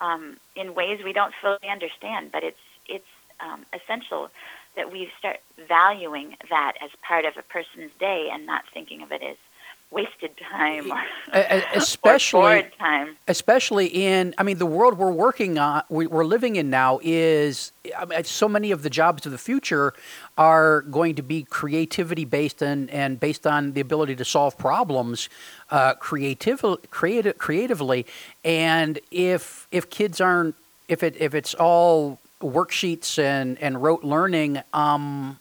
um, 0.00 0.38
in 0.56 0.74
ways 0.74 1.00
we 1.04 1.12
don't 1.12 1.34
fully 1.40 1.68
understand, 1.70 2.32
but 2.32 2.42
it's 2.44 2.58
it's 2.88 3.04
um, 3.40 3.66
essential 3.74 4.30
that 4.76 4.92
we 4.92 5.10
start 5.18 5.38
valuing 5.68 6.36
that 6.50 6.74
as 6.82 6.90
part 7.06 7.24
of 7.24 7.34
a 7.38 7.42
person's 7.42 7.90
day 7.98 8.28
and 8.32 8.46
not 8.46 8.64
thinking 8.72 9.02
of 9.02 9.12
it 9.12 9.22
as 9.22 9.36
wasted 9.90 10.30
time. 10.36 10.92
Or, 11.32 11.62
especially 11.74 12.60
or 12.60 12.62
time. 12.78 13.16
especially 13.26 13.86
in 13.86 14.32
i 14.38 14.44
mean 14.44 14.58
the 14.58 14.66
world 14.66 14.96
we're 14.96 15.10
working 15.10 15.58
on 15.58 15.82
we, 15.88 16.06
we're 16.06 16.24
living 16.24 16.54
in 16.54 16.70
now 16.70 17.00
is 17.02 17.72
I 17.98 18.04
mean, 18.04 18.24
so 18.24 18.48
many 18.48 18.70
of 18.70 18.84
the 18.84 18.90
jobs 18.90 19.26
of 19.26 19.32
the 19.32 19.38
future 19.38 19.92
are 20.38 20.82
going 20.82 21.16
to 21.16 21.22
be 21.22 21.42
creativity 21.42 22.24
based 22.24 22.62
and, 22.62 22.88
and 22.90 23.18
based 23.18 23.46
on 23.46 23.72
the 23.72 23.80
ability 23.80 24.14
to 24.16 24.24
solve 24.24 24.56
problems 24.56 25.28
uh, 25.70 25.94
creative, 25.94 26.64
creative, 26.90 27.38
creatively. 27.38 28.06
And 28.44 29.00
if 29.10 29.66
if 29.72 29.90
kids 29.90 30.20
aren't 30.20 30.54
if 30.88 31.02
it 31.02 31.16
if 31.18 31.34
it's 31.34 31.54
all 31.54 32.18
worksheets 32.40 33.18
and 33.18 33.58
and 33.60 33.82
rote 33.82 34.04
learning 34.04 34.62
um, 34.72 35.38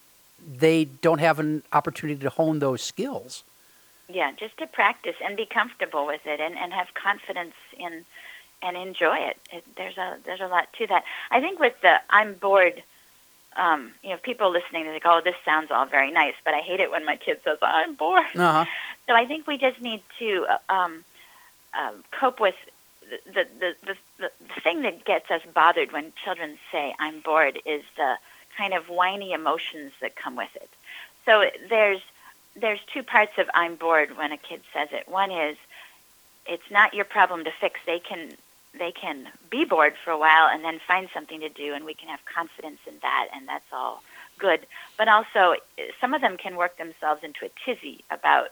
they 0.57 0.85
don't 0.85 1.19
have 1.19 1.39
an 1.39 1.63
opportunity 1.73 2.19
to 2.21 2.29
hone 2.29 2.59
those 2.59 2.81
skills 2.81 3.43
Yeah, 4.07 4.31
just 4.37 4.57
to 4.59 4.67
practice 4.67 5.15
and 5.23 5.35
be 5.35 5.45
comfortable 5.45 6.05
with 6.05 6.21
it 6.25 6.39
and, 6.39 6.57
and 6.57 6.71
have 6.73 6.93
confidence 6.93 7.55
in 7.77 8.05
and 8.61 8.77
enjoy 8.77 9.17
it. 9.17 9.37
it. 9.51 9.63
There's 9.75 9.97
a 9.97 10.17
there's 10.25 10.41
a 10.41 10.47
lot 10.47 10.71
to 10.73 10.87
that. 10.87 11.03
I 11.31 11.41
think 11.41 11.59
with 11.59 11.79
the 11.81 12.01
I'm 12.09 12.35
bored, 12.35 12.83
um, 13.55 13.91
you 14.03 14.11
know, 14.11 14.17
people 14.17 14.51
listening 14.51 14.85
they 14.85 14.91
think, 14.91 15.03
oh, 15.05 15.21
this 15.23 15.35
sounds 15.43 15.71
all 15.71 15.85
very 15.85 16.11
nice, 16.11 16.35
but 16.43 16.53
I 16.53 16.59
hate 16.59 16.79
it 16.79 16.91
when 16.91 17.05
my 17.05 17.15
kid 17.15 17.39
says 17.43 17.57
I'm 17.61 17.95
bored. 17.95 18.25
uh-huh. 18.35 18.65
So 19.07 19.13
I 19.13 19.25
think 19.25 19.47
we 19.47 19.57
just 19.57 19.81
need 19.81 20.01
to 20.19 20.47
uh, 20.49 20.73
um, 20.73 21.03
um, 21.73 22.03
cope 22.11 22.39
with 22.39 22.55
the, 23.25 23.45
the, 23.59 23.75
the, 23.85 23.95
the, 24.17 24.31
the 24.39 24.61
thing 24.61 24.81
that 24.81 25.05
gets 25.05 25.29
us 25.29 25.41
bothered 25.53 25.91
when 25.91 26.11
children 26.23 26.57
say, 26.71 26.95
I'm 26.99 27.19
bored, 27.19 27.59
is 27.65 27.83
the 27.97 28.15
kind 28.57 28.73
of 28.73 28.89
whiny 28.89 29.33
emotions 29.33 29.91
that 30.01 30.15
come 30.15 30.35
with 30.35 30.55
it. 30.55 30.69
So 31.25 31.45
there's, 31.69 32.01
there's 32.55 32.79
two 32.93 33.03
parts 33.03 33.33
of 33.37 33.49
I'm 33.53 33.75
bored 33.75 34.17
when 34.17 34.31
a 34.31 34.37
kid 34.37 34.61
says 34.73 34.89
it. 34.91 35.07
One 35.07 35.31
is, 35.31 35.57
it's 36.45 36.69
not 36.71 36.93
your 36.93 37.05
problem 37.05 37.43
to 37.43 37.51
fix. 37.51 37.79
They 37.85 37.99
can, 37.99 38.31
they 38.77 38.91
can 38.91 39.27
be 39.49 39.65
bored 39.65 39.95
for 40.03 40.11
a 40.11 40.17
while 40.17 40.47
and 40.47 40.63
then 40.63 40.79
find 40.87 41.09
something 41.13 41.39
to 41.41 41.49
do, 41.49 41.73
and 41.73 41.85
we 41.85 41.93
can 41.93 42.09
have 42.09 42.19
confidence 42.25 42.79
in 42.87 42.93
that, 43.01 43.27
and 43.33 43.47
that's 43.47 43.65
all 43.71 44.03
good. 44.37 44.65
But 44.97 45.07
also, 45.07 45.55
some 45.99 46.13
of 46.13 46.21
them 46.21 46.37
can 46.37 46.55
work 46.55 46.77
themselves 46.77 47.23
into 47.23 47.45
a 47.45 47.49
tizzy 47.65 48.03
about 48.11 48.49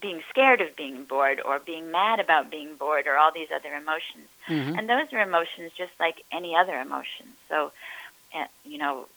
being 0.00 0.22
scared 0.28 0.60
of 0.60 0.76
being 0.76 1.04
bored 1.04 1.40
or 1.40 1.58
being 1.58 1.90
mad 1.90 2.20
about 2.20 2.50
being 2.50 2.76
bored 2.76 3.06
or 3.06 3.16
all 3.16 3.32
these 3.32 3.48
other 3.54 3.74
emotions. 3.74 4.28
Mhm. 4.46 4.78
And 4.78 4.88
those 4.88 5.12
are 5.12 5.20
emotions 5.20 5.72
just 5.72 5.92
like 5.98 6.22
any 6.30 6.54
other 6.54 6.78
emotion. 6.78 7.34
So, 7.48 7.72
uh, 8.34 8.46
you 8.64 8.78
know, 8.78 9.08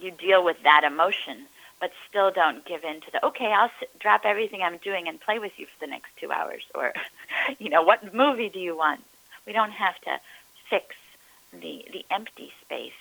you 0.00 0.10
deal 0.12 0.42
with 0.42 0.62
that 0.62 0.84
emotion, 0.84 1.46
but 1.80 1.90
still 2.08 2.30
don't 2.30 2.64
give 2.64 2.84
in 2.84 3.00
to 3.00 3.10
the, 3.12 3.24
okay, 3.26 3.52
I'll 3.52 3.70
sit, 3.78 3.98
drop 3.98 4.22
everything 4.24 4.62
I'm 4.62 4.78
doing 4.78 5.08
and 5.08 5.20
play 5.20 5.38
with 5.38 5.52
you 5.58 5.66
for 5.66 5.86
the 5.86 5.90
next 5.90 6.10
two 6.20 6.30
hours. 6.30 6.62
Or, 6.74 6.92
you 7.58 7.70
know, 7.70 7.82
what 7.82 8.14
movie 8.14 8.48
do 8.48 8.58
you 8.58 8.76
want? 8.76 9.00
We 9.46 9.52
don't 9.52 9.72
have 9.72 9.98
to 10.02 10.20
fix 10.70 10.94
the, 11.52 11.84
the 11.92 12.04
empty 12.10 12.52
space. 12.64 12.92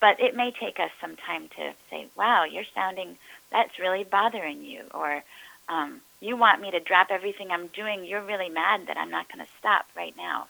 But 0.00 0.18
it 0.20 0.34
may 0.34 0.50
take 0.50 0.80
us 0.80 0.90
some 1.00 1.16
time 1.16 1.48
to 1.56 1.72
say, 1.90 2.06
wow, 2.16 2.44
you're 2.44 2.64
sounding, 2.74 3.18
that's 3.52 3.78
really 3.78 4.04
bothering 4.04 4.64
you. 4.64 4.84
Or, 4.94 5.22
um, 5.68 6.00
you 6.20 6.36
want 6.36 6.60
me 6.60 6.70
to 6.70 6.80
drop 6.80 7.08
everything 7.10 7.50
I'm 7.50 7.68
doing. 7.68 8.04
You're 8.04 8.22
really 8.22 8.48
mad 8.48 8.86
that 8.86 8.96
I'm 8.96 9.10
not 9.10 9.30
going 9.30 9.44
to 9.44 9.52
stop 9.58 9.86
right 9.94 10.14
now. 10.16 10.48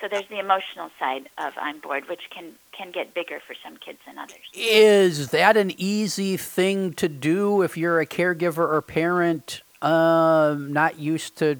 So 0.00 0.06
there's 0.08 0.28
the 0.28 0.38
emotional 0.38 0.90
side 0.98 1.28
of 1.38 1.54
I'm 1.56 1.80
bored, 1.80 2.08
which 2.08 2.30
can 2.30 2.52
can 2.72 2.92
get 2.92 3.14
bigger 3.14 3.40
for 3.44 3.54
some 3.64 3.76
kids 3.76 3.98
than 4.06 4.16
others. 4.16 4.38
Is 4.54 5.30
that 5.30 5.56
an 5.56 5.72
easy 5.76 6.36
thing 6.36 6.92
to 6.94 7.08
do 7.08 7.62
if 7.62 7.76
you're 7.76 7.98
a 8.00 8.06
caregiver 8.06 8.58
or 8.58 8.80
parent 8.80 9.62
um, 9.82 10.72
not 10.72 11.00
used 11.00 11.36
to 11.38 11.58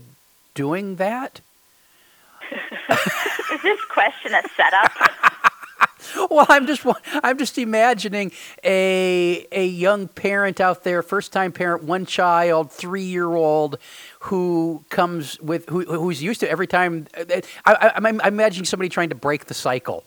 doing 0.54 0.96
that? 0.96 1.40
Is 3.52 3.62
this 3.62 3.80
question 3.86 4.32
a 4.34 4.42
setup? 4.56 4.92
Well, 6.30 6.46
I'm 6.48 6.66
just 6.66 6.84
I'm 7.22 7.38
just 7.38 7.58
imagining 7.58 8.32
a 8.64 9.46
a 9.52 9.66
young 9.66 10.08
parent 10.08 10.60
out 10.60 10.84
there, 10.84 11.02
first 11.02 11.32
time 11.32 11.52
parent, 11.52 11.84
one 11.84 12.06
child, 12.06 12.70
three 12.72 13.04
year 13.04 13.28
old, 13.34 13.78
who 14.20 14.84
comes 14.90 15.40
with 15.40 15.68
who, 15.68 15.84
who's 15.84 16.22
used 16.22 16.40
to 16.40 16.50
every 16.50 16.66
time. 16.66 17.06
I, 17.16 17.42
I, 17.64 17.92
I'm, 17.96 18.06
I'm 18.06 18.20
imagining 18.20 18.64
somebody 18.66 18.88
trying 18.88 19.10
to 19.10 19.14
break 19.14 19.46
the 19.46 19.54
cycle. 19.54 20.04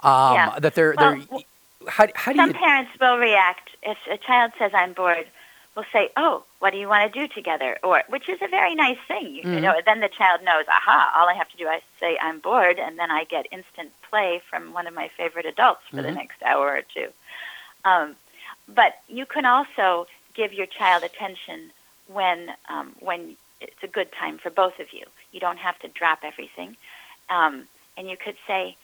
Um, 0.00 0.34
Yeah. 0.34 0.58
That 0.60 0.74
they're 0.74 0.94
Well, 0.96 1.16
they're. 1.30 1.40
How, 1.88 2.06
how 2.14 2.32
do 2.32 2.38
Some 2.38 2.50
you? 2.50 2.54
parents 2.54 2.92
will 3.00 3.18
react 3.18 3.70
if 3.82 3.98
a 4.10 4.16
child 4.18 4.52
says 4.58 4.70
I'm 4.74 4.92
bored. 4.92 5.26
Will 5.74 5.84
say, 5.92 6.10
"Oh, 6.16 6.44
what 6.58 6.70
do 6.72 6.78
you 6.78 6.88
want 6.88 7.12
to 7.12 7.18
do 7.20 7.26
together?" 7.32 7.78
Or 7.82 8.02
which 8.08 8.28
is 8.28 8.40
a 8.42 8.48
very 8.48 8.74
nice 8.74 8.98
thing. 9.08 9.26
You, 9.34 9.44
you 9.50 9.60
Mhm. 9.60 9.62
know, 9.62 9.80
then 9.84 10.00
the 10.00 10.08
child 10.08 10.42
knows, 10.42 10.66
"Aha! 10.68 11.12
All 11.16 11.28
I 11.28 11.34
have 11.34 11.48
to 11.50 11.56
do 11.56 11.68
is 11.68 11.82
say 11.98 12.18
I'm 12.20 12.40
bored, 12.40 12.78
and 12.78 12.98
then 12.98 13.10
I 13.10 13.24
get 13.24 13.46
instant 13.50 13.92
play 14.10 14.40
from 14.50 14.72
one 14.72 14.86
of 14.86 14.94
my 14.94 15.08
favorite 15.08 15.46
adults 15.46 15.82
for 15.94 16.02
the 16.02 16.10
Mhm. 16.10 16.14
next 16.16 16.42
hour 16.42 16.68
or 16.76 16.82
two. 16.82 17.12
Um, 17.84 18.16
but 18.68 19.00
you 19.08 19.26
can 19.26 19.44
also 19.46 20.06
give 20.34 20.52
your 20.52 20.66
child 20.66 21.04
attention 21.04 21.72
when 22.06 22.54
um, 22.68 22.94
when 23.00 23.36
it's 23.60 23.82
a 23.82 23.88
good 23.88 24.12
time 24.12 24.38
for 24.38 24.50
both 24.50 24.78
of 24.78 24.92
you. 24.92 25.06
You 25.32 25.40
don't 25.40 25.58
have 25.58 25.78
to 25.80 25.88
drop 25.88 26.20
everything, 26.22 26.76
um, 27.30 27.68
and 27.96 28.10
you 28.10 28.16
could 28.16 28.36
say, 28.46 28.76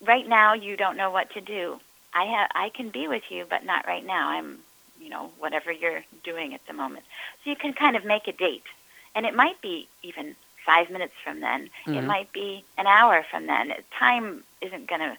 "Right 0.00 0.26
now, 0.26 0.54
you 0.54 0.76
don't 0.76 0.96
know 0.96 1.10
what 1.10 1.30
to 1.30 1.40
do. 1.40 1.80
I 2.14 2.24
have 2.24 2.50
I 2.54 2.70
can 2.70 2.90
be 2.90 3.08
with 3.08 3.30
you, 3.30 3.44
but 3.48 3.64
not 3.64 3.86
right 3.86 4.04
now. 4.04 4.28
I'm, 4.30 4.64
you 5.06 5.10
know, 5.14 5.24
whatever 5.38 5.70
you're 5.82 6.02
doing 6.30 6.48
at 6.58 6.64
the 6.66 6.72
moment." 6.82 7.04
So 7.42 7.50
you 7.52 7.56
can 7.64 7.72
kind 7.84 7.96
of 7.96 8.04
make 8.04 8.26
a 8.26 8.32
date, 8.32 8.68
and 9.14 9.22
it 9.24 9.34
might 9.44 9.60
be 9.60 9.88
even 10.02 10.26
five 10.70 10.90
minutes 10.90 11.14
from 11.24 11.36
then. 11.40 11.60
It 11.86 12.02
Mhm. 12.02 12.06
might 12.14 12.30
be 12.32 12.64
an 12.76 12.86
hour 12.88 13.22
from 13.30 13.46
then. 13.46 13.64
Time 13.92 14.26
isn't 14.60 14.86
going 14.92 15.04
to 15.08 15.16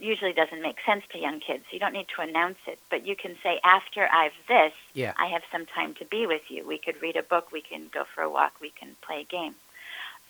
usually 0.00 0.32
doesn't 0.32 0.60
make 0.60 0.76
sense 0.84 1.04
to 1.12 1.18
young 1.18 1.40
kids. 1.40 1.64
You 1.70 1.78
don't 1.78 1.92
need 1.94 2.08
to 2.16 2.20
announce 2.20 2.58
it, 2.66 2.78
but 2.90 3.06
you 3.06 3.16
can 3.16 3.34
say 3.42 3.60
after 3.64 4.08
I've 4.12 4.34
this, 4.46 4.74
Yeah. 4.92 5.14
I 5.16 5.26
have 5.26 5.42
some 5.50 5.64
time 5.66 5.94
to 5.94 6.04
be 6.04 6.26
with 6.26 6.50
you. 6.50 6.64
We 6.66 6.78
could 6.78 7.00
read 7.00 7.16
a 7.16 7.22
book, 7.22 7.50
we 7.52 7.62
can 7.62 7.88
go 7.88 8.04
for 8.04 8.22
a 8.22 8.28
walk, 8.28 8.52
we 8.60 8.70
can 8.70 8.94
play 9.06 9.20
a 9.22 9.24
game. 9.24 9.54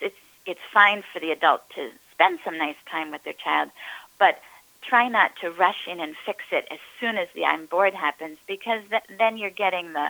It's 0.00 0.20
it's 0.44 0.60
fine 0.72 1.02
for 1.02 1.18
the 1.18 1.32
adult 1.32 1.68
to 1.70 1.90
spend 2.12 2.38
some 2.44 2.56
nice 2.56 2.76
time 2.88 3.10
with 3.10 3.24
their 3.24 3.32
child, 3.32 3.70
but 4.18 4.40
try 4.88 5.08
not 5.08 5.32
to 5.40 5.50
rush 5.50 5.86
in 5.86 6.00
and 6.00 6.14
fix 6.24 6.44
it 6.52 6.66
as 6.70 6.78
soon 7.00 7.16
as 7.18 7.28
the 7.34 7.44
I'm 7.44 7.66
bored 7.66 7.94
happens 7.94 8.38
because 8.46 8.82
th- 8.90 9.02
then 9.18 9.36
you're 9.38 9.50
getting 9.50 9.92
the 9.92 10.08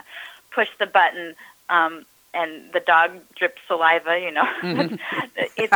push 0.53 0.69
the 0.79 0.85
button 0.85 1.35
um, 1.69 2.05
and 2.33 2.71
the 2.73 2.79
dog 2.79 3.11
drips 3.35 3.61
saliva, 3.67 4.19
you 4.19 4.31
know. 4.31 4.47
Mhm. 4.61 4.99
it's 5.57 5.73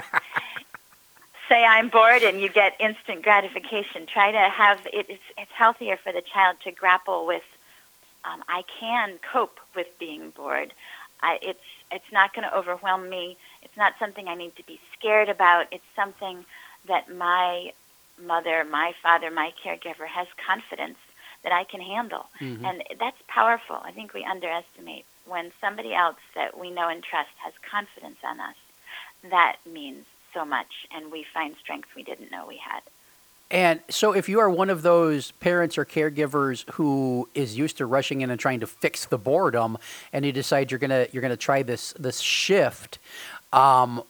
say 1.49 1.63
I'm 1.65 1.89
bored 1.89 2.23
and 2.23 2.41
you 2.41 2.49
get 2.49 2.73
instant 2.79 3.23
gratification. 3.23 4.05
Try 4.05 4.31
to 4.31 4.49
have 4.49 4.79
it, 4.93 5.05
it's 5.09 5.23
it's 5.37 5.51
healthier 5.53 5.97
for 5.97 6.11
the 6.11 6.21
child 6.21 6.57
to 6.63 6.71
grapple 6.71 7.25
with. 7.25 7.43
Um, 8.23 8.43
I 8.47 8.63
can 8.79 9.19
cope 9.31 9.59
with 9.75 9.87
being 9.99 10.31
bored. 10.31 10.73
I, 11.21 11.39
it's 11.41 11.59
it's 11.91 12.11
not 12.11 12.33
going 12.33 12.47
to 12.47 12.55
overwhelm 12.55 13.09
me. 13.09 13.37
It's 13.63 13.75
not 13.77 13.93
something 13.99 14.27
I 14.27 14.35
need 14.35 14.55
to 14.57 14.63
be 14.65 14.79
scared 14.97 15.29
about. 15.29 15.67
It's 15.71 15.83
something 15.95 16.45
that 16.87 17.13
my 17.13 17.71
mother, 18.21 18.63
my 18.63 18.93
father, 19.01 19.31
my 19.31 19.53
caregiver 19.63 20.07
has 20.07 20.27
confidence 20.45 20.97
that 21.43 21.51
I 21.51 21.63
can 21.63 21.81
handle, 21.81 22.29
Mhm. 22.39 22.63
and 22.63 22.83
that's 22.99 23.21
powerful. 23.27 23.77
I 23.83 23.91
think 23.91 24.13
we 24.13 24.23
underestimate 24.23 25.05
when 25.25 25.51
somebody 25.59 25.93
else 25.93 26.19
that 26.35 26.57
we 26.57 26.69
know 26.69 26.87
and 26.87 27.03
trust 27.03 27.31
has 27.43 27.53
confidence 27.69 28.19
on 28.23 28.39
us. 28.39 28.55
That 29.23 29.57
means 29.65 30.05
so 30.33 30.45
much, 30.45 30.87
and 30.91 31.11
we 31.11 31.23
find 31.23 31.55
strength 31.57 31.89
we 31.95 32.03
didn't 32.03 32.31
know 32.31 32.45
we 32.45 32.57
had. 32.57 32.83
And 33.49 33.81
so, 33.89 34.13
if 34.13 34.29
you 34.29 34.39
are 34.39 34.49
one 34.49 34.69
of 34.69 34.81
those 34.81 35.31
parents 35.31 35.77
or 35.77 35.83
caregivers 35.83 36.69
who 36.71 37.27
is 37.33 37.57
used 37.57 37.77
to 37.77 37.85
rushing 37.85 38.21
in 38.21 38.29
and 38.29 38.39
trying 38.39 38.61
to 38.61 38.67
fix 38.67 39.05
the 39.05 39.17
boredom, 39.17 39.77
and 40.13 40.23
you 40.25 40.31
decide 40.31 40.71
you're 40.71 40.79
gonna 40.79 41.07
you're 41.11 41.21
gonna 41.21 41.35
try 41.35 41.61
this 41.61 41.93
this 41.99 42.19
shift, 42.21 42.97
um, 43.51 44.03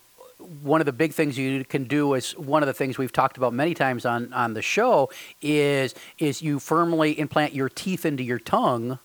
one 0.62 0.82
of 0.82 0.86
the 0.86 0.92
big 0.92 1.14
things 1.14 1.38
you 1.38 1.64
can 1.66 1.86
do 1.86 2.14
is 2.14 2.38
one 2.38 2.64
of 2.64 2.68
the 2.68 2.74
things 2.74 2.98
we've 2.98 3.14
talked 3.14 3.38
about 3.38 3.54
many 3.54 3.74
times 3.74 4.06
on 4.06 4.32
on 4.34 4.54
the 4.54 4.62
show 4.62 5.10
is 5.42 5.96
is 6.20 6.42
you 6.42 6.60
firmly 6.60 7.18
implant 7.20 7.54
your 7.54 7.70
teeth 7.70 8.06
into 8.06 8.24
your 8.24 8.40
tongue, 8.40 9.00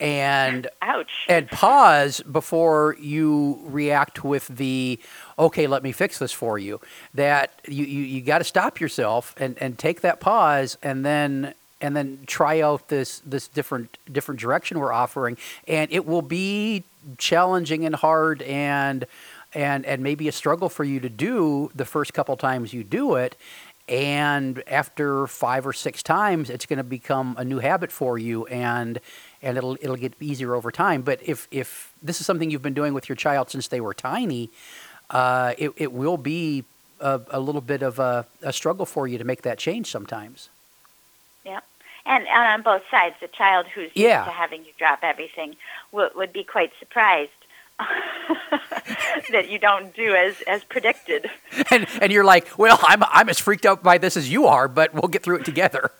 and 0.00 0.66
Ouch. 0.82 1.26
and 1.28 1.48
pause 1.50 2.20
before 2.22 2.96
you 2.98 3.60
react 3.64 4.24
with 4.24 4.48
the 4.48 4.98
okay 5.38 5.66
let 5.66 5.82
me 5.82 5.92
fix 5.92 6.18
this 6.18 6.32
for 6.32 6.58
you 6.58 6.80
that 7.14 7.52
you 7.68 7.84
you, 7.84 8.02
you 8.02 8.20
got 8.22 8.38
to 8.38 8.44
stop 8.44 8.80
yourself 8.80 9.34
and 9.38 9.56
and 9.60 9.78
take 9.78 10.00
that 10.00 10.18
pause 10.20 10.78
and 10.82 11.04
then 11.04 11.54
and 11.80 11.96
then 11.96 12.20
try 12.26 12.60
out 12.60 12.88
this 12.88 13.20
this 13.20 13.48
different 13.48 13.98
different 14.10 14.40
direction 14.40 14.78
we're 14.78 14.92
offering 14.92 15.36
and 15.68 15.90
it 15.92 16.06
will 16.06 16.22
be 16.22 16.82
challenging 17.18 17.84
and 17.84 17.94
hard 17.96 18.42
and 18.42 19.06
and 19.54 19.86
and 19.86 20.02
maybe 20.02 20.28
a 20.28 20.32
struggle 20.32 20.68
for 20.68 20.84
you 20.84 21.00
to 21.00 21.08
do 21.08 21.70
the 21.74 21.84
first 21.84 22.14
couple 22.14 22.36
times 22.36 22.72
you 22.72 22.84
do 22.84 23.16
it 23.16 23.36
and 23.88 24.62
after 24.68 25.26
five 25.26 25.66
or 25.66 25.72
six 25.72 26.02
times, 26.02 26.48
it's 26.48 26.64
going 26.64 26.76
to 26.76 26.84
become 26.84 27.34
a 27.38 27.44
new 27.44 27.58
habit 27.58 27.90
for 27.90 28.18
you, 28.18 28.46
and 28.46 29.00
and 29.42 29.58
it'll 29.58 29.76
it'll 29.80 29.96
get 29.96 30.14
easier 30.20 30.54
over 30.54 30.70
time. 30.70 31.02
But 31.02 31.20
if 31.22 31.48
if 31.50 31.92
this 32.02 32.20
is 32.20 32.26
something 32.26 32.50
you've 32.50 32.62
been 32.62 32.74
doing 32.74 32.94
with 32.94 33.08
your 33.08 33.16
child 33.16 33.50
since 33.50 33.68
they 33.68 33.80
were 33.80 33.94
tiny, 33.94 34.50
uh, 35.10 35.54
it 35.58 35.72
it 35.76 35.92
will 35.92 36.16
be 36.16 36.64
a, 37.00 37.20
a 37.30 37.40
little 37.40 37.60
bit 37.60 37.82
of 37.82 37.98
a, 37.98 38.26
a 38.42 38.52
struggle 38.52 38.86
for 38.86 39.08
you 39.08 39.18
to 39.18 39.24
make 39.24 39.42
that 39.42 39.58
change 39.58 39.90
sometimes. 39.90 40.50
Yeah. 41.44 41.60
And, 42.06 42.26
and 42.28 42.44
on 42.44 42.62
both 42.62 42.82
sides, 42.90 43.16
the 43.20 43.28
child 43.28 43.66
who's 43.74 43.90
Yeah. 43.94 44.18
used 44.20 44.26
to 44.26 44.32
having 44.32 44.64
you 44.64 44.72
drop 44.78 45.00
everything 45.02 45.56
would, 45.92 46.14
would 46.14 46.32
be 46.32 46.44
quite 46.44 46.72
surprised 46.78 47.30
that 49.30 49.50
you 49.50 49.58
don't 49.58 49.94
do 49.94 50.14
as, 50.14 50.40
as 50.42 50.64
predicted. 50.64 51.30
and 51.70 51.86
and 52.00 52.12
you're 52.12 52.24
like, 52.24 52.58
well, 52.58 52.78
I'm 52.82 53.02
I'm 53.04 53.28
as 53.28 53.38
freaked 53.38 53.66
out 53.66 53.82
by 53.82 53.98
this 53.98 54.16
as 54.16 54.30
you 54.30 54.46
are, 54.46 54.68
but 54.68 54.94
we'll 54.94 55.08
get 55.08 55.22
through 55.22 55.36
it 55.36 55.44
together. 55.44 55.90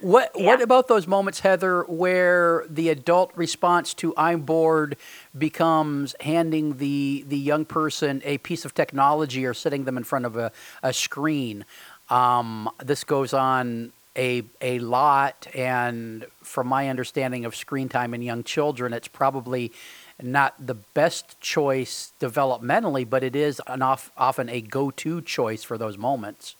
What 0.00 0.30
what 0.36 0.62
about 0.62 0.86
those 0.86 1.08
moments, 1.08 1.40
Heather, 1.40 1.82
where 1.82 2.64
the 2.68 2.88
adult 2.88 3.32
response 3.34 3.94
to 3.94 4.14
"I'm 4.16 4.42
bored" 4.42 4.96
becomes 5.36 6.14
handing 6.20 6.78
the 6.78 7.24
the 7.26 7.38
young 7.38 7.64
person 7.64 8.22
a 8.24 8.38
piece 8.38 8.64
of 8.64 8.74
technology 8.74 9.44
or 9.44 9.54
sitting 9.54 9.84
them 9.84 9.96
in 9.96 10.04
front 10.04 10.24
of 10.24 10.36
a, 10.36 10.52
a 10.84 10.92
screen? 10.92 11.64
Um, 12.10 12.70
this 12.78 13.02
goes 13.02 13.34
on 13.34 13.92
a 14.18 14.42
a 14.60 14.80
lot, 14.80 15.46
and 15.54 16.26
from 16.42 16.66
my 16.66 16.88
understanding 16.88 17.44
of 17.44 17.56
screen 17.56 17.88
time 17.88 18.12
in 18.12 18.20
young 18.20 18.44
children, 18.44 18.92
it's 18.92 19.08
probably 19.08 19.72
not 20.20 20.54
the 20.58 20.74
best 20.74 21.40
choice 21.40 22.12
developmentally, 22.20 23.08
but 23.08 23.22
it 23.22 23.36
is 23.36 23.62
an 23.68 23.82
off, 23.82 24.10
often 24.16 24.48
a 24.48 24.60
go-to 24.60 25.22
choice 25.22 25.62
for 25.62 25.78
those 25.78 25.96
moments. 25.96 26.56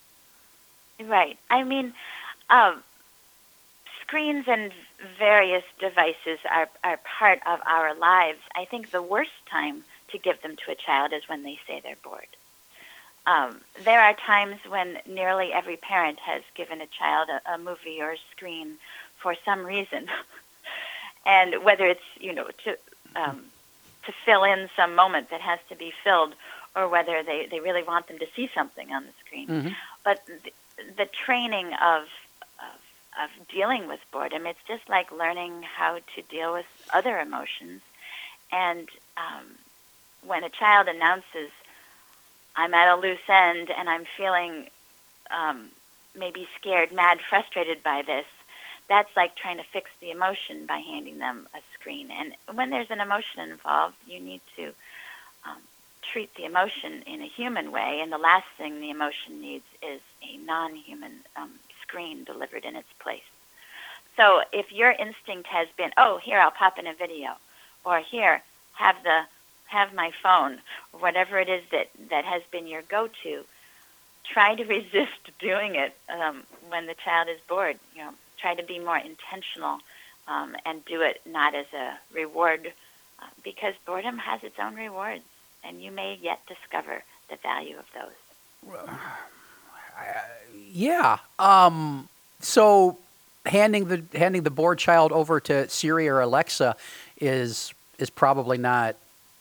Right. 1.01 1.37
I 1.51 1.65
mean, 1.65 1.93
um, 2.51 2.83
screens 4.01 4.45
and 4.47 4.73
various 5.19 5.65
devices 5.81 6.39
are, 6.51 6.69
are 6.85 6.99
part 7.19 7.41
of 7.47 7.61
our 7.67 7.95
lives. 7.95 8.39
I 8.57 8.65
think 8.65 8.91
the 8.91 9.03
worst 9.03 9.31
time 9.51 9.85
to 10.13 10.19
give 10.19 10.41
them 10.43 10.57
to 10.65 10.73
a 10.73 10.75
child 10.75 11.13
is 11.13 11.29
when 11.29 11.43
they 11.43 11.59
say 11.67 11.81
they're 11.83 11.97
bored. 12.03 12.29
Um, 13.29 13.61
there 13.85 14.01
are 14.01 14.15
times 14.15 14.57
when 14.67 14.99
nearly 15.07 15.53
every 15.53 15.77
parent 15.77 16.19
has 16.21 16.43
given 16.55 16.81
a 16.81 16.87
child 16.87 17.29
a, 17.29 17.55
a 17.55 17.59
movie 17.59 18.01
or 18.01 18.13
a 18.13 18.19
screen 18.35 18.79
for 19.23 19.37
some 19.45 19.65
reason, 19.67 20.09
and 21.27 21.63
whether 21.63 21.87
it's 21.87 22.09
you 22.19 22.33
know 22.33 22.49
to 22.65 22.79
um, 23.15 23.45
to 24.07 24.13
fill 24.25 24.45
in 24.45 24.71
some 24.75 24.95
moment 24.95 25.29
that 25.31 25.43
has 25.43 25.59
to 25.69 25.77
be 25.77 25.93
filled, 26.03 26.35
or 26.75 26.89
whether 26.89 27.23
they, 27.23 27.47
they 27.51 27.61
really 27.61 27.83
want 27.83 28.09
them 28.09 28.19
to 28.19 28.27
see 28.35 28.49
something 28.55 28.91
on 28.93 29.05
the 29.05 29.13
screen. 29.25 29.49
Mhm. 29.49 29.77
But 30.05 30.25
the, 30.27 30.53
the 30.97 31.07
training 31.07 31.67
of, 31.75 32.05
of 32.67 32.81
of 33.23 33.49
dealing 33.49 33.89
with 33.89 34.01
boredom, 34.11 34.47
it's 34.47 34.65
just 34.67 34.89
like 34.89 35.13
learning 35.13 35.63
how 35.63 35.99
to 36.15 36.23
deal 36.31 36.53
with 36.55 36.67
other 36.95 37.19
emotions. 37.19 37.83
And 38.51 38.89
um, 39.19 39.47
when 40.27 40.45
a 40.45 40.49
child 40.49 40.89
announces, 40.89 41.51
"I'm 42.59 42.75
at 42.75 42.95
a 42.95 43.01
loose 43.05 43.29
end 43.29 43.67
and 43.77 43.87
I'm 43.89 44.07
feeling 44.17 44.53
um, 45.31 45.59
maybe 46.23 46.43
scared, 46.59 46.91
mad, 46.93 47.19
frustrated 47.31 47.81
by 47.83 48.03
this," 48.03 48.27
that's 48.93 49.15
like 49.21 49.33
trying 49.37 49.59
to 49.59 49.73
fix 49.75 49.87
the 50.01 50.11
emotion 50.11 50.57
by 50.73 50.79
handing 50.93 51.19
them 51.19 51.47
a 51.55 51.61
screen. 51.75 52.07
And 52.11 52.29
when 52.59 52.71
there's 52.71 52.91
an 52.91 53.01
emotion 53.09 53.39
involved, 53.51 53.97
you 54.07 54.21
need 54.31 54.41
to 54.57 54.65
um, 55.49 55.63
treat 56.11 56.31
the 56.35 56.47
emotion 56.53 56.93
in 57.07 57.21
a 57.23 57.35
human 57.41 57.71
way. 57.71 58.01
And 58.03 58.11
the 58.11 58.25
last 58.31 58.49
thing 58.57 58.73
the 58.81 58.91
emotion 58.99 59.33
needs 59.41 59.69
is 59.83 60.01
a 60.23 60.33
non-human 60.39 61.15
um, 61.37 61.53
screen 61.83 62.25
delivered 62.25 62.65
in 62.65 62.77
its 62.77 62.93
place. 63.05 63.31
So 64.17 64.43
if 64.53 64.73
your 64.73 64.91
instinct 64.91 65.47
has 65.59 65.69
been, 65.77 65.93
oh, 65.97 66.19
here 66.19 66.41
I'll 66.41 66.51
pop 66.51 66.79
in 66.79 66.87
a 66.87 66.95
video, 66.95 67.31
or 67.85 68.01
here 68.01 68.43
have 68.73 68.97
the 69.05 69.19
have 69.69 69.95
my 69.95 70.11
phone, 70.23 70.59
or 70.93 71.01
whatever 71.01 71.39
it 71.39 71.49
is 71.49 71.63
that 71.71 71.89
that 72.11 72.25
has 72.25 72.43
been 72.51 72.67
your 72.67 72.83
go-to, 72.83 73.45
try 74.25 74.55
to 74.55 74.65
resist 74.79 75.21
doing 75.39 75.77
it 75.77 75.97
um, 76.09 76.43
when 76.69 76.87
the 76.87 76.95
child 76.95 77.29
is 77.29 77.39
bored. 77.49 77.79
You 77.95 78.05
know, 78.05 78.11
try 78.39 78.55
to 78.55 78.63
be 78.63 78.79
more 78.79 78.99
intentional 78.99 79.79
um, 80.27 80.57
and 80.67 80.85
do 80.85 81.01
it 81.03 81.21
not 81.27 81.55
as 81.55 81.67
a 81.73 81.99
reward, 82.13 82.73
uh, 83.21 83.27
because 83.43 83.75
boredom 83.87 84.19
has 84.19 84.43
its 84.43 84.59
own 84.59 84.75
rewards, 84.75 85.25
and 85.65 85.83
you 85.83 85.91
may 85.91 86.19
yet 86.21 86.41
discover 86.47 87.03
the 87.31 87.37
value 87.37 87.77
of 87.79 87.87
those. 87.95 88.89
Yeah. 90.71 91.19
Um, 91.41 92.09
so 92.41 92.99
handing 93.47 93.89
the 93.89 94.05
handing 94.15 94.43
the 94.43 94.51
bored 94.51 94.79
child 94.79 95.13
over 95.13 95.41
to 95.41 95.69
Siri 95.69 96.09
or 96.09 96.21
Alexa 96.21 96.77
is 97.21 97.73
is 97.99 98.11
probably 98.11 98.59
not 98.59 98.97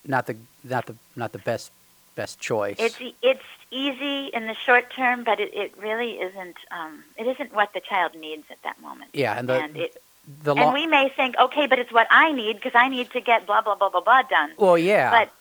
not 0.06 0.28
the 0.28 0.36
not 0.64 0.86
the 0.86 0.96
not 1.16 1.32
the 1.32 1.40
best 1.40 1.72
best 2.16 2.40
choice. 2.40 2.78
It's 2.80 2.98
it's 3.22 3.44
easy 3.72 4.28
in 4.34 4.48
the 4.48 4.56
short 4.56 4.92
term, 4.92 5.24
but 5.24 5.40
it, 5.40 5.54
it 5.54 5.74
really 5.78 6.14
isn't. 6.14 6.58
Um, 6.72 7.04
it 7.18 7.28
isn't 7.28 7.54
what 7.54 7.74
the 7.74 7.82
child 7.82 8.16
needs 8.16 8.46
at 8.50 8.62
that 8.64 8.82
moment. 8.82 9.12
yeah, 9.14 9.38
and 9.38 9.48
the 9.50 9.62
and 9.62 9.78
it, 9.78 10.02
the 10.44 10.54
and 10.56 10.74
we 10.74 10.88
may 10.88 11.10
think, 11.10 11.36
okay, 11.40 11.68
but 11.68 11.80
it's 11.80 11.92
what 11.92 12.08
I 12.12 12.32
need 12.32 12.58
because 12.58 12.76
I 12.76 12.90
need 12.90 13.12
to 13.12 13.22
get 13.22 13.46
blah 13.46 13.62
blah 13.62 13.76
blah 13.76 13.90
blah 13.90 14.02
blah 14.02 14.24
done. 14.24 14.52
well, 14.58 14.78
yeah. 14.78 15.12
But 15.12 15.32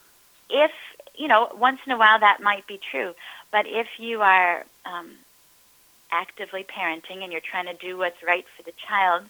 if 0.49 0.71
you 1.17 1.27
know, 1.27 1.49
once 1.57 1.79
in 1.85 1.91
a 1.91 1.97
while 1.97 2.19
that 2.19 2.41
might 2.41 2.67
be 2.67 2.79
true. 2.91 3.13
But 3.51 3.65
if 3.67 3.87
you 3.97 4.21
are 4.21 4.65
um, 4.85 5.11
actively 6.11 6.63
parenting 6.63 7.23
and 7.23 7.31
you're 7.31 7.41
trying 7.41 7.65
to 7.65 7.73
do 7.73 7.97
what's 7.97 8.21
right 8.23 8.45
for 8.55 8.63
the 8.63 8.73
child, 8.87 9.23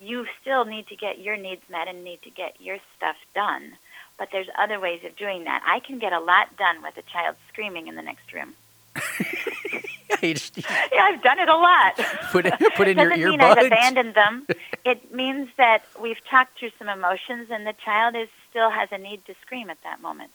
you 0.00 0.26
still 0.40 0.64
need 0.64 0.88
to 0.88 0.96
get 0.96 1.18
your 1.20 1.36
needs 1.36 1.62
met 1.70 1.88
and 1.88 2.02
need 2.04 2.22
to 2.22 2.30
get 2.30 2.60
your 2.60 2.78
stuff 2.96 3.16
done. 3.34 3.72
But 4.20 4.28
there's 4.30 4.48
other 4.58 4.78
ways 4.78 5.00
of 5.04 5.16
doing 5.16 5.44
that. 5.44 5.62
I 5.66 5.80
can 5.80 5.98
get 5.98 6.12
a 6.12 6.20
lot 6.20 6.54
done 6.58 6.82
with 6.82 6.96
a 6.98 7.02
child 7.10 7.36
screaming 7.48 7.88
in 7.88 7.96
the 7.96 8.02
next 8.02 8.32
room. 8.32 8.54
Yeah, 10.22 11.02
I've 11.02 11.22
done 11.22 11.38
it 11.38 11.48
a 11.48 11.56
lot. 11.56 11.96
put 12.30 12.44
in, 12.44 12.52
put 12.76 12.88
in 12.88 12.98
your 12.98 13.10
earbuds. 13.10 13.16
Doesn't 13.16 13.30
mean 13.30 13.40
I've 13.40 13.64
abandoned 13.64 14.14
them. 14.14 14.46
It 14.84 15.14
means 15.14 15.48
that 15.56 15.84
we've 15.98 16.22
talked 16.28 16.58
through 16.58 16.72
some 16.78 16.88
emotions, 16.88 17.48
and 17.50 17.66
the 17.66 17.72
child 17.84 18.14
is 18.14 18.28
still 18.50 18.68
has 18.68 18.90
a 18.92 18.98
need 18.98 19.24
to 19.26 19.34
scream 19.40 19.70
at 19.70 19.78
that 19.84 20.02
moment. 20.02 20.32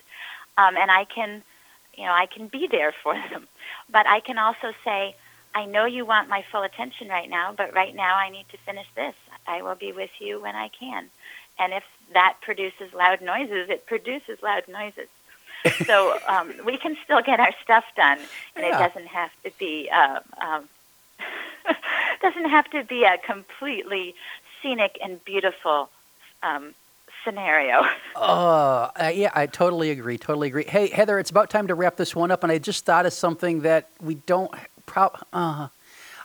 Um, 0.57 0.75
and 0.77 0.89
I 0.89 1.05
can, 1.05 1.43
you 1.95 2.05
know, 2.05 2.13
I 2.13 2.25
can 2.25 2.47
be 2.47 2.67
there 2.67 2.93
for 3.03 3.13
them. 3.13 3.47
But 3.91 4.07
I 4.07 4.21
can 4.21 4.39
also 4.39 4.73
say, 4.83 5.15
I 5.53 5.65
know 5.65 5.85
you 5.85 6.05
want 6.05 6.29
my 6.29 6.43
full 6.51 6.63
attention 6.63 7.07
right 7.09 7.29
now, 7.29 7.53
but 7.55 7.75
right 7.75 7.95
now 7.95 8.15
I 8.15 8.29
need 8.29 8.45
to 8.51 8.57
finish 8.65 8.87
this. 8.95 9.13
I 9.45 9.61
will 9.61 9.75
be 9.75 9.91
with 9.91 10.11
you 10.19 10.41
when 10.41 10.55
I 10.55 10.69
can. 10.69 11.09
And 11.59 11.73
if 11.73 11.83
that 12.13 12.37
produces 12.41 12.93
loud 12.93 13.21
noises, 13.21 13.69
it 13.69 13.85
produces 13.85 14.41
loud 14.41 14.63
noises. 14.67 15.07
so 15.85 16.17
um, 16.27 16.53
we 16.65 16.77
can 16.77 16.95
still 17.03 17.21
get 17.21 17.39
our 17.39 17.51
stuff 17.63 17.85
done, 17.95 18.19
and 18.55 18.65
Yeah. 18.65 18.75
it 18.83 18.87
doesn't 18.93 19.07
have 19.07 19.31
to 19.43 19.51
be 19.57 19.89
uh, 19.91 20.19
um, 20.39 20.69
doesn't 22.21 22.49
have 22.49 22.69
to 22.71 22.83
be 22.83 23.03
a 23.03 23.17
completely 23.17 24.15
scenic 24.61 24.97
and 25.03 25.23
beautiful 25.25 25.89
um, 26.43 26.73
scenario. 27.23 27.85
Uh, 28.17 28.89
uh, 28.97 29.11
yeah, 29.13 29.29
I 29.35 29.45
totally 29.45 29.91
agree. 29.91 30.17
Totally 30.17 30.47
agree. 30.47 30.63
Hey, 30.63 30.87
Heather, 30.87 31.19
it's 31.19 31.29
about 31.29 31.49
time 31.49 31.67
to 31.67 31.75
wrap 31.75 31.97
this 31.97 32.15
one 32.15 32.31
up, 32.31 32.43
and 32.43 32.51
I 32.51 32.59
just 32.59 32.85
thought 32.85 33.05
of 33.05 33.11
something 33.11 33.61
that 33.61 33.89
we 34.01 34.15
don't. 34.15 34.49
Pro- 34.85 35.11
uh, 35.33 35.67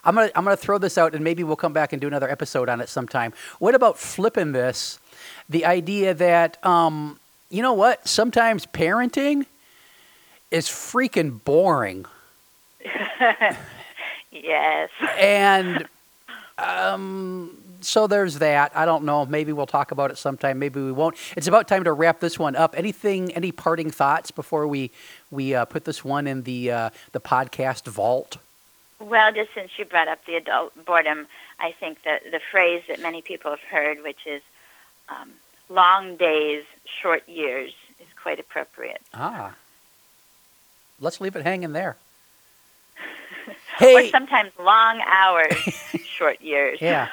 I'm 0.03 0.15
gonna 0.15 0.31
I'm 0.35 0.43
gonna 0.43 0.57
throw 0.57 0.77
this 0.77 0.97
out, 0.97 1.13
and 1.13 1.23
maybe 1.23 1.43
we'll 1.43 1.55
come 1.55 1.73
back 1.73 1.93
and 1.93 2.01
do 2.01 2.07
another 2.07 2.29
episode 2.29 2.69
on 2.69 2.81
it 2.81 2.89
sometime. 2.89 3.33
What 3.59 3.75
about 3.75 3.97
flipping 3.97 4.51
this? 4.51 4.99
The 5.49 5.65
idea 5.65 6.13
that 6.13 6.63
um, 6.65 7.19
you 7.49 7.61
know 7.61 7.73
what? 7.73 8.07
Sometimes 8.07 8.65
parenting 8.65 9.45
is 10.49 10.67
freaking 10.67 11.43
boring, 11.43 12.05
yes. 14.31 14.89
and 15.19 15.87
um, 16.57 17.57
so 17.81 18.07
there's 18.07 18.39
that. 18.39 18.71
I 18.75 18.85
don't 18.85 19.03
know. 19.03 19.25
Maybe 19.25 19.53
we'll 19.53 19.65
talk 19.65 19.91
about 19.91 20.11
it 20.11 20.17
sometime. 20.17 20.59
Maybe 20.59 20.81
we 20.81 20.91
won't. 20.91 21.15
It's 21.35 21.47
about 21.47 21.67
time 21.67 21.83
to 21.83 21.93
wrap 21.93 22.19
this 22.19 22.39
one 22.39 22.55
up. 22.55 22.73
Anything? 22.77 23.33
Any 23.33 23.51
parting 23.51 23.91
thoughts 23.91 24.31
before 24.31 24.67
we 24.67 24.91
we 25.29 25.53
uh, 25.53 25.65
put 25.65 25.85
this 25.85 26.03
one 26.03 26.27
in 26.27 26.43
the 26.43 26.71
uh, 26.71 26.89
the 27.11 27.19
podcast 27.19 27.85
vault? 27.85 28.37
Well, 29.01 29.31
just 29.33 29.49
since 29.55 29.71
you 29.77 29.85
brought 29.85 30.07
up 30.07 30.23
the 30.25 30.35
adult 30.35 30.73
boredom, 30.85 31.27
I 31.59 31.71
think 31.71 32.03
that 32.03 32.23
the 32.31 32.39
phrase 32.51 32.83
that 32.87 33.01
many 33.01 33.21
people 33.21 33.49
have 33.51 33.59
heard, 33.61 34.03
which 34.03 34.25
is 34.27 34.41
um, 35.09 35.31
"long 35.69 36.15
days, 36.17 36.63
short 37.01 37.27
years," 37.27 37.73
is 37.99 38.07
quite 38.21 38.39
appropriate. 38.39 39.01
Ah, 39.13 39.55
let's 40.99 41.19
leave 41.19 41.35
it 41.35 41.43
hanging 41.43 41.73
there. 41.73 41.97
Or 43.81 44.05
sometimes 44.09 44.51
long 44.59 45.01
hours, 45.07 45.55
short 46.05 46.39
years. 46.41 46.79
yeah. 46.81 47.07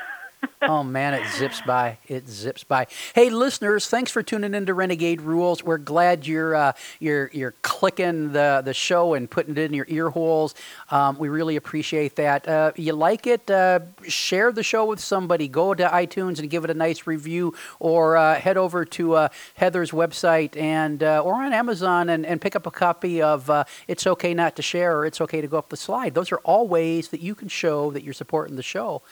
Oh 0.63 0.83
man, 0.83 1.15
it 1.15 1.27
zips 1.37 1.61
by. 1.63 1.99
It 2.07 2.29
zips 2.29 2.65
by. 2.65 2.87
Hey, 3.15 3.31
listeners, 3.31 3.89
thanks 3.89 4.11
for 4.11 4.23
tuning 4.23 4.55
in 4.55 4.67
to 4.67 4.75
Renegade 4.75 5.21
Rules. 5.21 5.63
We're 5.63 5.79
glad 5.79 6.27
you're 6.27 6.55
uh, 6.55 6.73
you're 6.99 7.31
you're 7.33 7.55
clicking 7.63 8.33
the 8.33 8.63
the 8.65 8.75
show 8.75 9.15
and 9.15 9.31
putting 9.31 9.57
it 9.57 9.59
in 9.59 9.75
your 9.75 9.87
ear 9.89 10.11
holes. 10.11 10.55
Um, 10.91 11.19
we 11.19 11.29
really 11.29 11.57
appreciate 11.57 12.17
that. 12.17 12.47
Uh, 12.49 12.73
you 12.77 12.93
like 12.93 13.27
it? 13.27 13.51
Uh, 13.51 13.81
share 14.07 14.53
the 14.53 14.63
show 14.63 14.85
with 14.85 15.01
somebody. 15.01 15.49
Go 15.49 15.75
to 15.75 15.87
iTunes 15.87 16.39
and 16.39 16.51
give 16.51 16.65
it 16.65 16.71
a 16.71 16.75
nice 16.75 17.07
review, 17.07 17.55
or 17.79 18.17
uh, 18.17 18.35
head 18.35 18.57
over 18.57 18.85
to 18.85 19.15
uh, 19.15 19.29
Heather's 19.55 19.91
website 19.91 20.57
and 20.57 21.03
uh, 21.03 21.23
or 21.25 21.35
on 21.35 21.53
Amazon 21.53 22.09
and, 22.09 22.27
and 22.27 22.41
pick 22.41 22.57
up 22.57 22.67
a 22.67 22.71
copy 22.71 23.23
of 23.23 23.51
"It's 23.87 24.07
Okay 24.07 24.35
Not 24.35 24.57
to 24.57 24.63
Share" 24.63 24.99
or 24.99 25.07
"It's 25.07 25.21
Okay 25.21 25.41
to 25.41 25.49
Go 25.49 25.59
Up 25.59 25.69
the 25.71 25.77
Slide." 25.77 26.15
Those 26.15 26.33
are 26.33 26.39
all 26.39 26.69
ways 26.69 27.09
that 27.09 27.21
you 27.21 27.35
can 27.35 27.49
show 27.49 27.91
that 27.93 28.03
you're 28.03 28.15
supporting 28.15 28.57
the 28.57 28.63
show. 28.63 29.03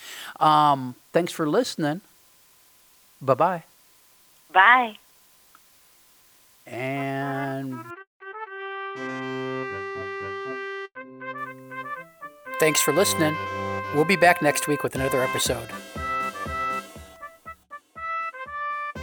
Um, 0.40 0.94
Thanks 1.16 1.32
for 1.32 1.48
listening. 1.48 2.02
Bye 3.22 3.32
bye. 3.32 3.62
Bye. 4.52 4.98
And 6.66 7.74
thanks 12.60 12.82
for 12.82 12.92
listening. 12.92 13.34
We'll 13.94 14.04
be 14.04 14.16
back 14.16 14.42
next 14.42 14.68
week 14.68 14.82
with 14.82 14.94
another 14.94 15.22
episode. 15.22 15.70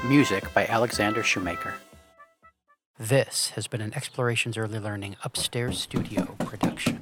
Music 0.05 0.53
by 0.53 0.67
Alexander 0.67 1.23
Shumaker. 1.23 1.73
This 2.99 3.49
has 3.55 3.65
been 3.65 3.81
an 3.81 3.91
Explorations 3.95 4.55
Early 4.55 4.77
Learning 4.77 5.15
Upstairs 5.23 5.79
Studio 5.79 6.35
production. 6.37 7.01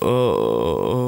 Oh. 0.00 1.03